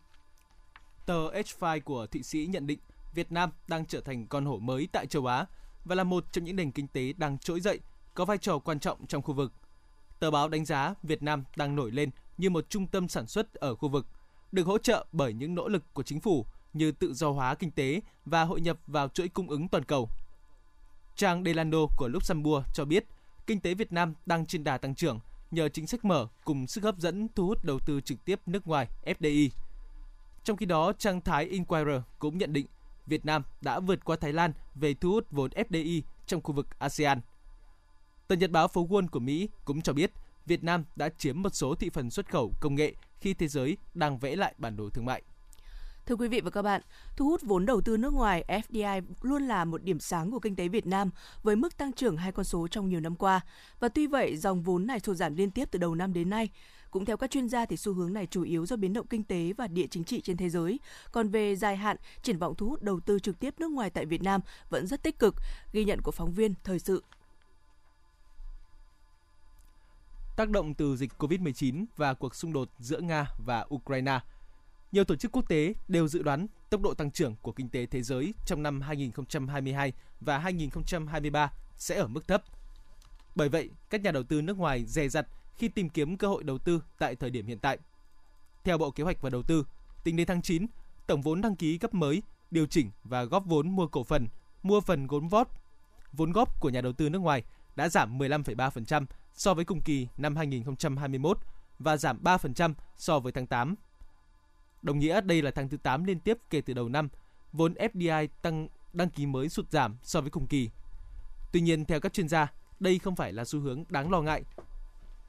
Tờ 1.06 1.32
H5 1.32 1.80
của 1.84 2.06
Thụy 2.06 2.22
Sĩ 2.22 2.46
nhận 2.46 2.66
định 2.66 2.78
Việt 3.14 3.32
Nam 3.32 3.50
đang 3.68 3.86
trở 3.86 4.00
thành 4.00 4.26
con 4.26 4.44
hổ 4.44 4.58
mới 4.58 4.88
tại 4.92 5.06
châu 5.06 5.26
Á 5.26 5.46
và 5.84 5.94
là 5.94 6.04
một 6.04 6.24
trong 6.32 6.44
những 6.44 6.56
nền 6.56 6.70
kinh 6.70 6.88
tế 6.88 7.12
đang 7.12 7.38
trỗi 7.38 7.60
dậy, 7.60 7.80
có 8.14 8.24
vai 8.24 8.38
trò 8.38 8.58
quan 8.58 8.80
trọng 8.80 9.06
trong 9.06 9.22
khu 9.22 9.34
vực. 9.34 9.52
Tờ 10.24 10.30
báo 10.30 10.48
đánh 10.48 10.64
giá 10.64 10.94
Việt 11.02 11.22
Nam 11.22 11.44
đang 11.56 11.76
nổi 11.76 11.90
lên 11.90 12.10
như 12.38 12.50
một 12.50 12.70
trung 12.70 12.86
tâm 12.86 13.08
sản 13.08 13.26
xuất 13.26 13.54
ở 13.54 13.74
khu 13.74 13.88
vực, 13.88 14.06
được 14.52 14.66
hỗ 14.66 14.78
trợ 14.78 15.06
bởi 15.12 15.32
những 15.32 15.54
nỗ 15.54 15.68
lực 15.68 15.94
của 15.94 16.02
chính 16.02 16.20
phủ 16.20 16.46
như 16.72 16.92
tự 16.92 17.14
do 17.14 17.30
hóa 17.30 17.54
kinh 17.54 17.70
tế 17.70 18.00
và 18.24 18.44
hội 18.44 18.60
nhập 18.60 18.78
vào 18.86 19.08
chuỗi 19.08 19.28
cung 19.28 19.48
ứng 19.48 19.68
toàn 19.68 19.84
cầu. 19.84 20.08
Trang 21.16 21.44
Delano 21.44 21.78
của 21.96 22.08
Luxembourg 22.08 22.64
cho 22.74 22.84
biết, 22.84 23.06
kinh 23.46 23.60
tế 23.60 23.74
Việt 23.74 23.92
Nam 23.92 24.14
đang 24.26 24.46
trên 24.46 24.64
đà 24.64 24.78
tăng 24.78 24.94
trưởng 24.94 25.20
nhờ 25.50 25.68
chính 25.68 25.86
sách 25.86 26.04
mở 26.04 26.28
cùng 26.44 26.66
sức 26.66 26.84
hấp 26.84 26.98
dẫn 26.98 27.28
thu 27.34 27.46
hút 27.46 27.64
đầu 27.64 27.78
tư 27.78 28.00
trực 28.00 28.24
tiếp 28.24 28.40
nước 28.46 28.66
ngoài 28.66 28.88
FDI. 29.04 29.48
Trong 30.44 30.56
khi 30.56 30.66
đó, 30.66 30.92
trang 30.92 31.20
Thái 31.20 31.44
Inquirer 31.44 32.02
cũng 32.18 32.38
nhận 32.38 32.52
định 32.52 32.66
Việt 33.06 33.26
Nam 33.26 33.42
đã 33.60 33.80
vượt 33.80 34.04
qua 34.04 34.16
Thái 34.16 34.32
Lan 34.32 34.52
về 34.74 34.94
thu 34.94 35.10
hút 35.10 35.26
vốn 35.30 35.50
FDI 35.50 36.02
trong 36.26 36.42
khu 36.42 36.54
vực 36.54 36.78
ASEAN. 36.78 37.20
Tờ 38.28 38.36
Nhật 38.36 38.50
báo 38.50 38.68
Phố 38.68 38.86
Wall 38.86 39.08
của 39.08 39.20
Mỹ 39.20 39.48
cũng 39.64 39.82
cho 39.82 39.92
biết 39.92 40.12
Việt 40.46 40.64
Nam 40.64 40.84
đã 40.96 41.08
chiếm 41.08 41.42
một 41.42 41.54
số 41.54 41.74
thị 41.74 41.90
phần 41.90 42.10
xuất 42.10 42.30
khẩu 42.30 42.52
công 42.60 42.74
nghệ 42.74 42.94
khi 43.20 43.34
thế 43.34 43.48
giới 43.48 43.76
đang 43.94 44.18
vẽ 44.18 44.36
lại 44.36 44.54
bản 44.58 44.76
đồ 44.76 44.90
thương 44.90 45.04
mại. 45.04 45.22
Thưa 46.06 46.16
quý 46.16 46.28
vị 46.28 46.40
và 46.40 46.50
các 46.50 46.62
bạn, 46.62 46.82
thu 47.16 47.28
hút 47.28 47.42
vốn 47.42 47.66
đầu 47.66 47.80
tư 47.80 47.96
nước 47.96 48.12
ngoài 48.12 48.44
FDI 48.48 49.02
luôn 49.22 49.42
là 49.42 49.64
một 49.64 49.82
điểm 49.82 49.98
sáng 49.98 50.30
của 50.30 50.38
kinh 50.40 50.56
tế 50.56 50.68
Việt 50.68 50.86
Nam 50.86 51.10
với 51.42 51.56
mức 51.56 51.76
tăng 51.76 51.92
trưởng 51.92 52.16
hai 52.16 52.32
con 52.32 52.44
số 52.44 52.68
trong 52.68 52.88
nhiều 52.88 53.00
năm 53.00 53.16
qua. 53.16 53.40
Và 53.80 53.88
tuy 53.88 54.06
vậy, 54.06 54.36
dòng 54.36 54.62
vốn 54.62 54.86
này 54.86 55.00
sụt 55.00 55.16
giảm 55.16 55.36
liên 55.36 55.50
tiếp 55.50 55.68
từ 55.70 55.78
đầu 55.78 55.94
năm 55.94 56.12
đến 56.12 56.30
nay. 56.30 56.48
Cũng 56.90 57.04
theo 57.04 57.16
các 57.16 57.30
chuyên 57.30 57.48
gia 57.48 57.66
thì 57.66 57.76
xu 57.76 57.94
hướng 57.94 58.12
này 58.12 58.26
chủ 58.26 58.42
yếu 58.42 58.66
do 58.66 58.76
biến 58.76 58.92
động 58.92 59.06
kinh 59.06 59.24
tế 59.24 59.52
và 59.56 59.66
địa 59.66 59.86
chính 59.90 60.04
trị 60.04 60.20
trên 60.20 60.36
thế 60.36 60.50
giới. 60.50 60.80
Còn 61.12 61.28
về 61.28 61.56
dài 61.56 61.76
hạn, 61.76 61.96
triển 62.22 62.38
vọng 62.38 62.54
thu 62.54 62.68
hút 62.68 62.82
đầu 62.82 63.00
tư 63.00 63.18
trực 63.18 63.38
tiếp 63.38 63.54
nước 63.58 63.70
ngoài 63.70 63.90
tại 63.90 64.06
Việt 64.06 64.22
Nam 64.22 64.40
vẫn 64.70 64.86
rất 64.86 65.02
tích 65.02 65.18
cực, 65.18 65.34
ghi 65.72 65.84
nhận 65.84 66.00
của 66.00 66.12
phóng 66.12 66.32
viên 66.32 66.54
Thời 66.64 66.78
sự. 66.78 67.02
Tác 70.36 70.50
động 70.50 70.74
từ 70.74 70.96
dịch 70.96 71.12
COVID-19 71.18 71.84
và 71.96 72.14
cuộc 72.14 72.34
xung 72.34 72.52
đột 72.52 72.68
giữa 72.78 73.00
Nga 73.00 73.26
và 73.38 73.66
Ukraine, 73.74 74.20
nhiều 74.92 75.04
tổ 75.04 75.16
chức 75.16 75.32
quốc 75.32 75.48
tế 75.48 75.74
đều 75.88 76.08
dự 76.08 76.22
đoán 76.22 76.46
tốc 76.70 76.80
độ 76.82 76.94
tăng 76.94 77.10
trưởng 77.10 77.34
của 77.42 77.52
kinh 77.52 77.68
tế 77.68 77.86
thế 77.86 78.02
giới 78.02 78.34
trong 78.46 78.62
năm 78.62 78.80
2022 78.80 79.92
và 80.20 80.38
2023 80.38 81.52
sẽ 81.76 81.96
ở 81.96 82.06
mức 82.06 82.28
thấp. 82.28 82.42
Bởi 83.34 83.48
vậy, 83.48 83.70
các 83.90 84.00
nhà 84.00 84.10
đầu 84.10 84.22
tư 84.22 84.42
nước 84.42 84.58
ngoài 84.58 84.84
dè 84.86 85.08
dặt 85.08 85.26
khi 85.56 85.68
tìm 85.68 85.88
kiếm 85.88 86.16
cơ 86.16 86.28
hội 86.28 86.44
đầu 86.44 86.58
tư 86.58 86.82
tại 86.98 87.16
thời 87.16 87.30
điểm 87.30 87.46
hiện 87.46 87.58
tại. 87.58 87.78
Theo 88.64 88.78
Bộ 88.78 88.90
Kế 88.90 89.04
hoạch 89.04 89.22
và 89.22 89.30
Đầu 89.30 89.42
tư, 89.42 89.66
tính 90.04 90.16
đến 90.16 90.26
tháng 90.26 90.42
9, 90.42 90.66
tổng 91.06 91.22
vốn 91.22 91.40
đăng 91.40 91.56
ký 91.56 91.78
cấp 91.78 91.94
mới, 91.94 92.22
điều 92.50 92.66
chỉnh 92.66 92.90
và 93.04 93.24
góp 93.24 93.44
vốn 93.46 93.68
mua 93.70 93.86
cổ 93.86 94.04
phần, 94.04 94.28
mua 94.62 94.80
phần 94.80 95.06
vốn 95.06 95.28
vót, 95.28 95.48
vốn 96.12 96.32
góp 96.32 96.60
của 96.60 96.70
nhà 96.70 96.80
đầu 96.80 96.92
tư 96.92 97.08
nước 97.08 97.18
ngoài 97.18 97.42
đã 97.76 97.88
giảm 97.88 98.18
15,3% 98.18 99.04
so 99.34 99.54
với 99.54 99.64
cùng 99.64 99.80
kỳ 99.80 100.08
năm 100.16 100.36
2021 100.36 101.38
và 101.78 101.96
giảm 101.96 102.22
3% 102.22 102.74
so 102.96 103.20
với 103.20 103.32
tháng 103.32 103.46
8. 103.46 103.74
Đồng 104.82 104.98
nghĩa 104.98 105.20
đây 105.20 105.42
là 105.42 105.50
tháng 105.50 105.68
thứ 105.68 105.76
8 105.76 106.04
liên 106.04 106.20
tiếp 106.20 106.38
kể 106.50 106.60
từ 106.60 106.74
đầu 106.74 106.88
năm, 106.88 107.08
vốn 107.52 107.74
FDI 107.74 108.28
tăng 108.42 108.68
đăng 108.92 109.10
ký 109.10 109.26
mới 109.26 109.48
sụt 109.48 109.70
giảm 109.70 109.96
so 110.02 110.20
với 110.20 110.30
cùng 110.30 110.46
kỳ. 110.46 110.70
Tuy 111.52 111.60
nhiên 111.60 111.84
theo 111.84 112.00
các 112.00 112.12
chuyên 112.12 112.28
gia, 112.28 112.52
đây 112.80 112.98
không 112.98 113.16
phải 113.16 113.32
là 113.32 113.44
xu 113.44 113.60
hướng 113.60 113.84
đáng 113.88 114.10
lo 114.10 114.22
ngại. 114.22 114.42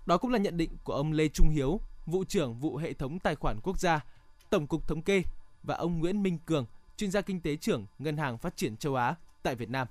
Đó 0.06 0.18
cũng 0.18 0.32
là 0.32 0.38
nhận 0.38 0.58
định 0.58 0.78
của 0.84 0.94
ông 0.94 1.12
Lê 1.12 1.28
Trung 1.28 1.50
Hiếu, 1.50 1.80
vụ 2.06 2.24
trưởng 2.24 2.60
vụ 2.60 2.78
hệ 2.78 2.94
thống 2.94 3.20
tài 3.20 3.36
khoản 3.36 3.60
quốc 3.64 3.80
gia, 3.80 4.06
Tổng 4.50 4.68
cục 4.68 4.88
Thống 4.88 5.02
kê 5.02 5.24
và 5.64 5.76
ông 5.76 6.00
Nguyễn 6.00 6.24
Minh 6.24 6.38
Cường, 6.46 6.66
chuyên 6.98 7.12
gia 7.12 7.22
kinh 7.22 7.42
tế 7.42 7.56
trưởng 7.56 7.86
Ngân 8.00 8.18
hàng 8.18 8.38
Phát 8.38 8.58
triển 8.58 8.78
châu 8.78 8.96
Á 8.96 9.16
tại 9.44 9.56
Việt 9.56 9.70
Nam. 9.70 9.88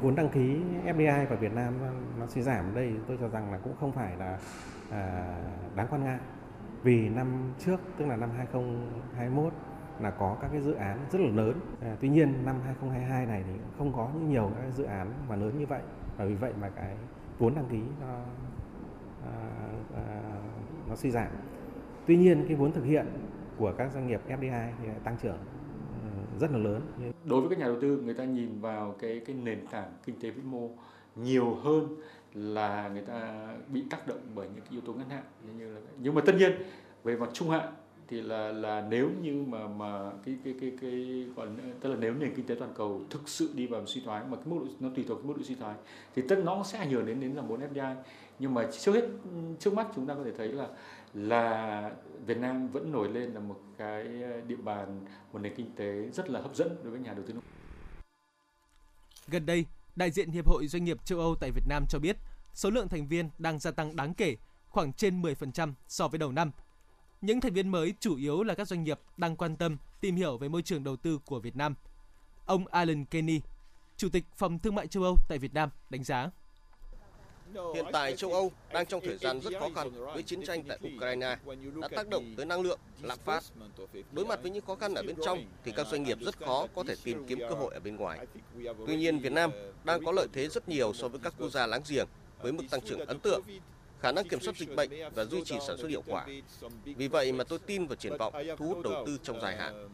Vốn 0.00 0.14
đăng 0.14 0.28
ký 0.28 0.60
FDI 0.84 1.26
vào 1.26 1.38
Việt 1.38 1.52
Nam 1.54 1.78
vâng, 1.80 2.14
nó 2.18 2.26
suy 2.26 2.42
giảm 2.42 2.74
đây 2.74 2.92
tôi 3.08 3.16
cho 3.20 3.28
rằng 3.28 3.52
là 3.52 3.58
cũng 3.58 3.72
không 3.80 3.92
phải 3.92 4.16
là 4.16 4.38
à, 4.90 5.34
đáng 5.74 5.86
quan 5.90 6.04
ngại 6.04 6.18
vì 6.82 7.08
năm 7.08 7.52
trước 7.58 7.80
tức 7.96 8.06
là 8.06 8.16
năm 8.16 8.30
2021 8.36 9.52
là 10.00 10.10
có 10.10 10.36
các 10.40 10.48
cái 10.52 10.60
dự 10.60 10.74
án 10.74 10.98
rất 11.10 11.20
là 11.20 11.28
lớn. 11.28 11.60
À, 11.80 11.96
tuy 12.00 12.08
nhiên 12.08 12.44
năm 12.44 12.56
2022 12.64 13.26
này 13.26 13.44
thì 13.46 13.52
không 13.78 13.92
có 13.92 14.08
những 14.14 14.28
nhiều 14.28 14.50
các 14.56 14.70
dự 14.70 14.84
án 14.84 15.12
mà 15.28 15.36
lớn 15.36 15.58
như 15.58 15.66
vậy 15.66 15.82
và 16.16 16.24
vì 16.24 16.34
vậy 16.34 16.52
mà 16.60 16.68
cái 16.68 16.96
vốn 17.38 17.54
đăng 17.54 17.66
ký 17.66 17.82
nó 18.00 18.14
à, 19.26 19.34
à, 19.96 20.22
nó 20.88 20.94
suy 20.94 21.10
giảm. 21.10 21.30
Tuy 22.06 22.16
nhiên 22.16 22.44
cái 22.48 22.56
vốn 22.56 22.72
thực 22.72 22.84
hiện 22.84 23.06
của 23.58 23.72
các 23.78 23.92
doanh 23.92 24.06
nghiệp 24.06 24.20
FDI 24.28 24.70
thì 24.82 24.88
tăng 25.04 25.16
trưởng 25.22 25.38
rất 26.40 26.50
là 26.50 26.58
lớn. 26.58 26.80
Đối 27.24 27.40
với 27.40 27.50
các 27.50 27.58
nhà 27.58 27.66
đầu 27.66 27.76
tư, 27.80 28.00
người 28.04 28.14
ta 28.14 28.24
nhìn 28.24 28.60
vào 28.60 28.94
cái 28.98 29.20
cái 29.26 29.36
nền 29.36 29.66
tảng 29.66 29.92
kinh 30.04 30.20
tế 30.20 30.30
vĩ 30.30 30.42
mô 30.42 30.70
nhiều 31.16 31.54
hơn 31.54 31.86
là 32.34 32.88
người 32.88 33.02
ta 33.02 33.48
bị 33.72 33.82
tác 33.90 34.06
động 34.06 34.20
bởi 34.34 34.48
những 34.54 34.64
cái 34.64 34.70
yếu 34.70 34.80
tố 34.80 34.92
ngắn 34.92 35.08
hạn 35.10 35.22
như 35.58 35.74
là 35.74 35.80
nhưng 35.98 36.14
mà 36.14 36.22
tất 36.26 36.34
nhiên, 36.38 36.52
về 37.04 37.16
mặt 37.16 37.30
trung 37.32 37.50
hạn 37.50 37.72
thì 38.08 38.22
là 38.22 38.52
là 38.52 38.86
nếu 38.90 39.10
như 39.22 39.44
mà 39.48 39.68
mà 39.68 40.10
cái 40.24 40.36
cái 40.44 40.54
cái 40.60 40.72
cái 40.80 41.26
còn 41.36 41.56
tức 41.80 41.88
là 41.88 41.96
nếu 42.00 42.14
nền 42.14 42.34
kinh 42.34 42.46
tế 42.46 42.54
toàn 42.54 42.72
cầu 42.74 43.00
thực 43.10 43.28
sự 43.28 43.50
đi 43.54 43.66
vào 43.66 43.86
suy 43.86 44.00
thoái, 44.04 44.22
mà 44.30 44.36
cái 44.36 44.46
mức 44.46 44.56
độ, 44.60 44.66
nó 44.80 44.88
tùy 44.94 45.04
thuộc 45.08 45.18
cái 45.18 45.26
mức 45.26 45.34
độ 45.36 45.42
suy 45.42 45.54
thoái, 45.54 45.74
thì 46.14 46.22
tất, 46.28 46.38
nó 46.44 46.62
sẽ 46.64 46.78
ảnh 46.78 46.90
hưởng 46.90 47.06
đến 47.06 47.20
đến 47.20 47.34
dòng 47.34 47.48
vốn 47.48 47.60
FDI 47.74 47.94
nhưng 48.38 48.54
mà 48.54 48.68
trước 48.80 48.92
hết, 48.92 49.08
trước 49.58 49.74
mắt 49.74 49.86
chúng 49.96 50.06
ta 50.06 50.14
có 50.14 50.24
thể 50.24 50.32
thấy 50.38 50.48
là 50.48 50.68
là 51.14 51.90
Việt 52.26 52.38
Nam 52.38 52.68
vẫn 52.68 52.92
nổi 52.92 53.08
lên 53.08 53.30
là 53.30 53.40
một 53.40 53.60
cái 53.78 54.22
ờ, 54.22 54.40
địa 54.40 54.56
bàn 54.56 55.04
một 55.32 55.38
nền 55.38 55.54
kinh 55.56 55.74
tế 55.76 56.10
rất 56.12 56.30
là 56.30 56.40
hấp 56.40 56.56
dẫn 56.56 56.76
đối 56.82 56.90
với 56.90 57.00
nhà 57.00 57.14
đầu 57.14 57.24
tư 57.26 57.32
nước 57.32 57.40
Gần 59.28 59.46
đây, 59.46 59.66
đại 59.96 60.10
diện 60.10 60.30
Hiệp 60.30 60.46
hội 60.46 60.66
Doanh 60.66 60.84
nghiệp 60.84 61.04
châu 61.04 61.18
Âu 61.18 61.34
tại 61.40 61.50
Việt 61.50 61.64
Nam 61.68 61.84
cho 61.88 61.98
biết 61.98 62.16
số 62.54 62.70
lượng 62.70 62.88
thành 62.88 63.08
viên 63.08 63.30
đang 63.38 63.58
gia 63.58 63.70
tăng 63.70 63.96
đáng 63.96 64.14
kể, 64.14 64.36
khoảng 64.68 64.92
trên 64.92 65.22
10% 65.22 65.72
so 65.88 66.08
với 66.08 66.18
đầu 66.18 66.32
năm. 66.32 66.50
Những 67.20 67.40
thành 67.40 67.52
viên 67.52 67.68
mới 67.68 67.94
chủ 68.00 68.16
yếu 68.16 68.42
là 68.42 68.54
các 68.54 68.68
doanh 68.68 68.84
nghiệp 68.84 69.00
đang 69.16 69.36
quan 69.36 69.56
tâm 69.56 69.76
tìm 70.00 70.16
hiểu 70.16 70.38
về 70.38 70.48
môi 70.48 70.62
trường 70.62 70.84
đầu 70.84 70.96
tư 70.96 71.18
của 71.26 71.40
Việt 71.40 71.56
Nam. 71.56 71.74
Ông 72.46 72.66
Alan 72.66 73.04
Kenny, 73.04 73.40
Chủ 73.96 74.08
tịch 74.08 74.24
Phòng 74.36 74.58
Thương 74.58 74.74
mại 74.74 74.86
châu 74.86 75.02
Âu 75.02 75.16
tại 75.28 75.38
Việt 75.38 75.54
Nam 75.54 75.70
đánh 75.90 76.04
giá. 76.04 76.30
Hiện 77.74 77.84
tại 77.92 78.16
châu 78.16 78.32
Âu 78.32 78.52
đang 78.72 78.86
trong 78.86 79.00
thời 79.04 79.16
gian 79.16 79.40
rất 79.40 79.52
khó 79.60 79.68
khăn 79.74 79.90
với 80.14 80.22
chiến 80.22 80.42
tranh 80.46 80.62
tại 80.68 80.78
Ukraine 80.96 81.36
đã 81.80 81.88
tác 81.88 82.08
động 82.08 82.34
tới 82.36 82.46
năng 82.46 82.60
lượng, 82.60 82.78
lạm 83.02 83.18
phát. 83.24 83.44
Đối 84.12 84.26
mặt 84.26 84.42
với 84.42 84.50
những 84.50 84.64
khó 84.66 84.74
khăn 84.74 84.94
ở 84.94 85.02
bên 85.02 85.16
trong 85.24 85.44
thì 85.64 85.72
các 85.76 85.86
doanh 85.86 86.02
nghiệp 86.02 86.18
rất 86.20 86.38
khó 86.38 86.66
có 86.74 86.84
thể 86.88 86.94
tìm 87.04 87.24
kiếm 87.28 87.38
cơ 87.38 87.54
hội 87.54 87.74
ở 87.74 87.80
bên 87.80 87.96
ngoài. 87.96 88.26
Tuy 88.86 88.96
nhiên 88.96 89.18
Việt 89.18 89.32
Nam 89.32 89.50
đang 89.84 90.04
có 90.04 90.12
lợi 90.12 90.26
thế 90.32 90.48
rất 90.48 90.68
nhiều 90.68 90.92
so 90.94 91.08
với 91.08 91.20
các 91.24 91.34
quốc 91.38 91.50
gia 91.50 91.66
láng 91.66 91.82
giềng 91.88 92.06
với 92.42 92.52
mức 92.52 92.64
tăng 92.70 92.80
trưởng 92.80 93.06
ấn 93.06 93.20
tượng, 93.20 93.42
khả 94.00 94.12
năng 94.12 94.28
kiểm 94.28 94.40
soát 94.40 94.56
dịch 94.56 94.76
bệnh 94.76 94.90
và 95.14 95.24
duy 95.24 95.44
trì 95.44 95.56
sản 95.66 95.76
xuất 95.78 95.88
hiệu 95.88 96.02
quả. 96.06 96.26
Vì 96.84 97.08
vậy 97.08 97.32
mà 97.32 97.44
tôi 97.44 97.58
tin 97.58 97.86
vào 97.86 97.96
triển 97.96 98.16
vọng 98.18 98.34
thu 98.56 98.66
hút 98.66 98.84
đầu 98.84 99.06
tư 99.06 99.18
trong 99.22 99.40
dài 99.40 99.56
hạn. 99.56 99.88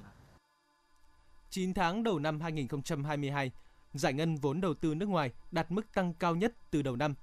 9 1.50 1.74
tháng 1.74 2.02
đầu 2.02 2.18
năm 2.18 2.40
2022, 2.40 3.52
giải 3.94 4.12
ngân 4.12 4.36
vốn 4.36 4.60
đầu 4.60 4.74
tư 4.74 4.94
nước 4.94 5.08
ngoài 5.08 5.30
đạt 5.50 5.70
mức 5.70 5.94
tăng 5.94 6.14
cao 6.14 6.34
nhất 6.34 6.52
từ 6.70 6.82
đầu 6.82 6.96
năm 6.96 7.14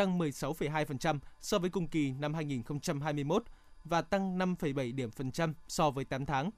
tăng 0.00 0.18
16,2% 0.18 1.18
so 1.40 1.58
với 1.58 1.70
cùng 1.70 1.88
kỳ 1.88 2.12
năm 2.12 2.34
2021 2.34 3.44
và 3.84 4.02
tăng 4.02 4.38
5,7 4.38 4.94
điểm 4.94 5.10
phần 5.10 5.32
trăm 5.32 5.54
so 5.68 5.90
với 5.90 6.04
8 6.04 6.26
tháng. 6.26 6.50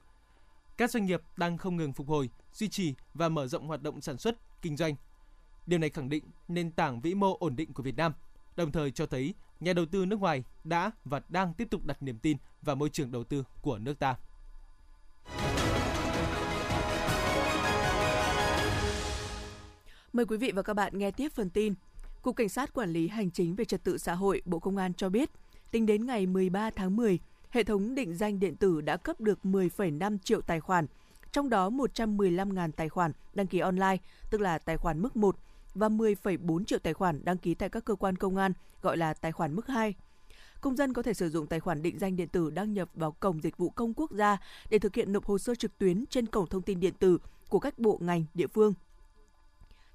Các 0.76 0.90
doanh 0.90 1.06
nghiệp 1.06 1.22
đang 1.36 1.58
không 1.58 1.76
ngừng 1.76 1.92
phục 1.92 2.08
hồi, 2.08 2.30
duy 2.52 2.68
trì 2.68 2.94
và 3.14 3.28
mở 3.28 3.46
rộng 3.46 3.66
hoạt 3.66 3.82
động 3.82 4.00
sản 4.00 4.18
xuất, 4.18 4.36
kinh 4.62 4.76
doanh. 4.76 4.94
Điều 5.66 5.78
này 5.78 5.90
khẳng 5.90 6.08
định 6.08 6.24
nền 6.48 6.70
tảng 6.70 7.00
vĩ 7.00 7.14
mô 7.14 7.36
ổn 7.38 7.56
định 7.56 7.72
của 7.72 7.82
Việt 7.82 7.96
Nam, 7.96 8.12
đồng 8.56 8.72
thời 8.72 8.90
cho 8.90 9.06
thấy 9.06 9.34
nhà 9.60 9.72
đầu 9.72 9.86
tư 9.86 10.06
nước 10.06 10.20
ngoài 10.20 10.44
đã 10.64 10.90
và 11.04 11.20
đang 11.28 11.54
tiếp 11.54 11.68
tục 11.70 11.84
đặt 11.84 12.02
niềm 12.02 12.18
tin 12.18 12.36
vào 12.62 12.76
môi 12.76 12.88
trường 12.88 13.12
đầu 13.12 13.24
tư 13.24 13.44
của 13.62 13.78
nước 13.78 13.98
ta. 13.98 14.16
Mời 20.12 20.26
quý 20.26 20.36
vị 20.36 20.52
và 20.54 20.62
các 20.62 20.74
bạn 20.74 20.98
nghe 20.98 21.10
tiếp 21.10 21.28
phần 21.34 21.50
tin 21.50 21.74
Cục 22.22 22.36
Cảnh 22.36 22.48
sát 22.48 22.74
Quản 22.74 22.90
lý 22.90 23.08
Hành 23.08 23.30
chính 23.30 23.54
về 23.54 23.64
Trật 23.64 23.84
tự 23.84 23.98
xã 23.98 24.14
hội 24.14 24.42
Bộ 24.44 24.58
Công 24.58 24.76
an 24.76 24.94
cho 24.94 25.08
biết, 25.08 25.30
tính 25.70 25.86
đến 25.86 26.06
ngày 26.06 26.26
13 26.26 26.70
tháng 26.70 26.96
10, 26.96 27.18
hệ 27.50 27.64
thống 27.64 27.94
định 27.94 28.14
danh 28.14 28.40
điện 28.40 28.56
tử 28.56 28.80
đã 28.80 28.96
cấp 28.96 29.20
được 29.20 29.38
10,5 29.42 30.18
triệu 30.18 30.40
tài 30.40 30.60
khoản, 30.60 30.86
trong 31.32 31.50
đó 31.50 31.70
115.000 31.70 32.72
tài 32.72 32.88
khoản 32.88 33.12
đăng 33.34 33.46
ký 33.46 33.58
online, 33.58 33.96
tức 34.30 34.40
là 34.40 34.58
tài 34.58 34.76
khoản 34.76 35.02
mức 35.02 35.16
1, 35.16 35.36
và 35.74 35.88
10,4 35.88 36.64
triệu 36.64 36.78
tài 36.78 36.94
khoản 36.94 37.24
đăng 37.24 37.38
ký 37.38 37.54
tại 37.54 37.68
các 37.68 37.84
cơ 37.84 37.94
quan 37.94 38.16
công 38.16 38.36
an, 38.36 38.52
gọi 38.82 38.96
là 38.96 39.14
tài 39.14 39.32
khoản 39.32 39.54
mức 39.54 39.66
2. 39.66 39.94
Công 40.60 40.76
dân 40.76 40.92
có 40.92 41.02
thể 41.02 41.14
sử 41.14 41.30
dụng 41.30 41.46
tài 41.46 41.60
khoản 41.60 41.82
định 41.82 41.98
danh 41.98 42.16
điện 42.16 42.28
tử 42.28 42.50
đăng 42.50 42.72
nhập 42.72 42.88
vào 42.94 43.12
cổng 43.12 43.42
dịch 43.42 43.56
vụ 43.56 43.70
công 43.70 43.94
quốc 43.94 44.10
gia 44.12 44.38
để 44.70 44.78
thực 44.78 44.94
hiện 44.94 45.12
nộp 45.12 45.24
hồ 45.24 45.38
sơ 45.38 45.54
trực 45.54 45.78
tuyến 45.78 46.04
trên 46.06 46.26
cổng 46.26 46.46
thông 46.46 46.62
tin 46.62 46.80
điện 46.80 46.94
tử 46.98 47.18
của 47.48 47.58
các 47.58 47.78
bộ 47.78 47.98
ngành, 48.02 48.24
địa 48.34 48.46
phương. 48.46 48.74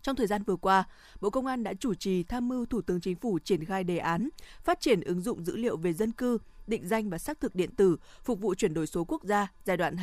Trong 0.02 0.16
thời 0.16 0.28
gian 0.28 0.44
vừa 0.44 0.56
qua, 0.56 0.84
Bộ 1.22 1.30
Công 1.30 1.46
an 1.46 1.64
đã 1.64 1.74
chủ 1.74 1.94
trì 1.94 2.24
tham 2.24 2.48
mưu 2.48 2.66
Thủ 2.66 2.82
tướng 2.82 3.02
Chính 3.02 3.16
phủ 3.16 3.40
triển 3.40 3.66
khai 3.66 3.84
đề 3.84 3.98
án 3.98 4.30
phát 4.64 4.80
triển 4.82 5.02
ứng 5.02 5.22
dụng 5.22 5.46
dữ 5.46 5.56
liệu 5.56 5.78
về 5.78 5.94
dân 5.94 6.12
cư, 6.12 6.38
định 6.68 6.88
danh 6.88 7.10
và 7.10 7.18
xác 7.18 7.40
thực 7.40 7.56
điện 7.56 7.76
tử 7.76 7.98
phục 8.24 8.42
vụ 8.42 8.56
chuyển 8.56 8.74
đổi 8.74 8.88
số 8.88 9.06
quốc 9.08 9.24
gia 9.24 9.48
giai 9.66 9.78
đoạn 9.78 9.96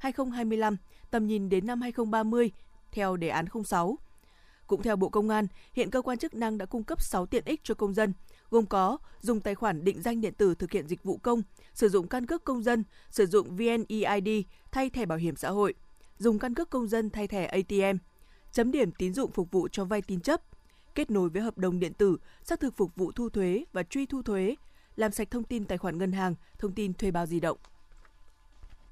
2022-2025, 0.00 0.76
tầm 1.10 1.26
nhìn 1.26 1.48
đến 1.48 1.66
năm 1.66 1.80
2030 1.80 2.50
theo 2.92 3.16
đề 3.16 3.28
án 3.28 3.46
06. 3.64 3.98
Cũng 4.66 4.82
theo 4.82 4.96
Bộ 4.96 5.08
Công 5.08 5.28
an, 5.28 5.46
hiện 5.72 5.90
cơ 5.90 6.02
quan 6.02 6.18
chức 6.18 6.34
năng 6.34 6.58
đã 6.58 6.66
cung 6.66 6.84
cấp 6.84 7.02
6 7.02 7.26
tiện 7.26 7.44
ích 7.44 7.60
cho 7.64 7.74
công 7.74 7.94
dân, 7.94 8.12
gồm 8.50 8.66
có 8.66 8.98
dùng 9.20 9.40
tài 9.40 9.54
khoản 9.54 9.84
định 9.84 10.02
danh 10.02 10.20
điện 10.20 10.34
tử 10.34 10.54
thực 10.54 10.72
hiện 10.72 10.88
dịch 10.88 11.04
vụ 11.04 11.18
công, 11.22 11.42
sử 11.74 11.88
dụng 11.88 12.08
căn 12.08 12.26
cước 12.26 12.44
công 12.44 12.62
dân, 12.62 12.84
sử 13.10 13.26
dụng 13.26 13.56
VNeID 13.56 14.28
thay 14.72 14.90
thẻ 14.90 15.06
bảo 15.06 15.18
hiểm 15.18 15.36
xã 15.36 15.50
hội, 15.50 15.74
dùng 16.18 16.38
căn 16.38 16.54
cước 16.54 16.70
công 16.70 16.88
dân 16.88 17.10
thay 17.10 17.28
thẻ 17.28 17.46
ATM, 17.46 17.98
chấm 18.52 18.72
điểm 18.72 18.92
tín 18.92 19.14
dụng 19.14 19.32
phục 19.32 19.50
vụ 19.50 19.68
cho 19.68 19.84
vay 19.84 20.02
tín 20.02 20.20
chấp, 20.20 20.40
kết 20.94 21.10
nối 21.10 21.28
với 21.28 21.42
hợp 21.42 21.58
đồng 21.58 21.80
điện 21.80 21.94
tử, 21.94 22.16
xác 22.44 22.60
thực 22.60 22.76
phục 22.76 22.96
vụ 22.96 23.12
thu 23.12 23.28
thuế 23.28 23.64
và 23.72 23.82
truy 23.82 24.06
thu 24.06 24.22
thuế, 24.22 24.54
làm 24.96 25.12
sạch 25.12 25.30
thông 25.30 25.44
tin 25.44 25.64
tài 25.64 25.78
khoản 25.78 25.98
ngân 25.98 26.12
hàng, 26.12 26.34
thông 26.58 26.72
tin 26.72 26.94
thuê 26.94 27.10
bao 27.10 27.26
di 27.26 27.40
động. 27.40 27.58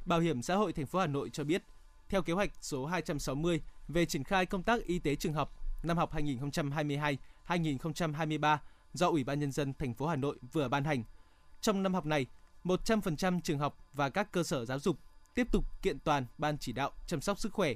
Bảo 0.05 0.21
hiểm 0.21 0.43
xã 0.43 0.57
hội 0.57 0.73
thành 0.73 0.87
phố 0.87 0.99
Hà 0.99 1.07
Nội 1.07 1.31
cho 1.31 1.45
biết, 1.45 1.63
theo 2.09 2.23
kế 2.23 2.33
hoạch 2.33 2.51
số 2.61 2.87
260 2.87 3.63
về 3.89 4.07
triển 4.07 4.25
khai 4.25 4.47
công 4.47 4.63
tác 4.63 4.87
y 4.87 4.99
tế 4.99 5.15
trường 5.15 5.33
học 5.33 5.53
năm 5.83 5.97
học 5.97 6.15
2022-2023 6.15 8.59
do 8.93 9.09
Ủy 9.09 9.25
ban 9.25 9.41
nhân 9.41 9.53
dân 9.53 9.73
thành 9.79 9.95
phố 9.95 10.07
Hà 10.07 10.17
Nội 10.17 10.39
vừa 10.53 10.69
ban 10.69 10.85
hành. 10.85 11.03
Trong 11.61 11.83
năm 11.83 11.95
học 11.95 12.07
này, 12.07 12.27
100% 12.65 13.41
trường 13.41 13.59
học 13.59 13.79
và 13.93 14.09
các 14.09 14.33
cơ 14.33 14.43
sở 14.43 14.65
giáo 14.65 14.79
dục 14.79 14.97
tiếp 15.35 15.47
tục 15.53 15.83
kiện 15.83 15.99
toàn 15.99 16.27
ban 16.39 16.59
chỉ 16.59 16.73
đạo 16.73 16.91
chăm 17.07 17.21
sóc 17.21 17.39
sức 17.39 17.53
khỏe 17.53 17.75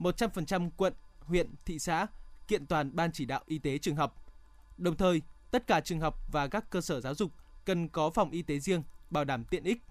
100% 0.00 0.70
quận, 0.76 0.92
huyện, 1.20 1.54
thị 1.64 1.78
xã 1.78 2.06
kiện 2.48 2.66
toàn 2.66 2.96
ban 2.96 3.12
chỉ 3.12 3.24
đạo 3.24 3.40
y 3.46 3.58
tế 3.58 3.78
trường 3.78 3.96
học. 3.96 4.32
Đồng 4.76 4.96
thời, 4.96 5.22
tất 5.50 5.66
cả 5.66 5.80
trường 5.80 6.00
học 6.00 6.32
và 6.32 6.48
các 6.48 6.70
cơ 6.70 6.80
sở 6.80 7.00
giáo 7.00 7.14
dục 7.14 7.32
cần 7.64 7.88
có 7.88 8.10
phòng 8.10 8.30
y 8.30 8.42
tế 8.42 8.58
riêng 8.58 8.82
bảo 9.10 9.24
đảm 9.24 9.44
tiện 9.44 9.64
ích, 9.64 9.82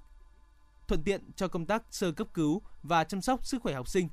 thuận 0.88 1.04
tiện 1.04 1.32
cho 1.36 1.48
công 1.48 1.65
tác 1.65 1.84
sơ 1.91 2.12
cấp 2.12 2.28
cứu 2.34 2.62
và 2.84 3.04
chăm 3.04 3.22
sóc 3.22 3.45
sức 3.45 3.62
khỏe 3.62 3.74
học 3.74 3.88
sinh. 3.88 4.10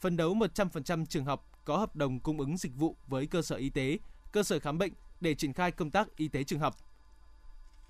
Phấn 0.00 0.16
đấu 0.16 0.34
100% 0.34 1.06
trường 1.06 1.24
học 1.24 1.62
có 1.64 1.76
hợp 1.76 1.96
đồng 1.96 2.20
cung 2.20 2.40
ứng 2.40 2.56
dịch 2.56 2.76
vụ 2.76 2.96
với 3.06 3.26
cơ 3.26 3.42
sở 3.42 3.56
y 3.56 3.70
tế, 3.70 3.98
cơ 4.32 4.42
sở 4.42 4.58
khám 4.58 4.78
bệnh 4.78 4.92
để 5.20 5.34
triển 5.34 5.52
khai 5.52 5.70
công 5.70 5.90
tác 5.90 6.16
y 6.16 6.28
tế 6.28 6.44
trường 6.44 6.60
học. 6.60 6.76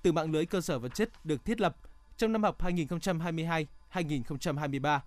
Từ 0.03 0.13
mạng 0.13 0.33
lưới 0.33 0.47
cơ 0.47 0.61
sở 0.61 0.79
vật 0.79 0.95
chất 0.95 1.25
được 1.25 1.45
thiết 1.45 1.61
lập 1.61 1.77
trong 2.17 2.33
năm 2.33 2.43
học 2.43 2.63
2023. 2.63 5.03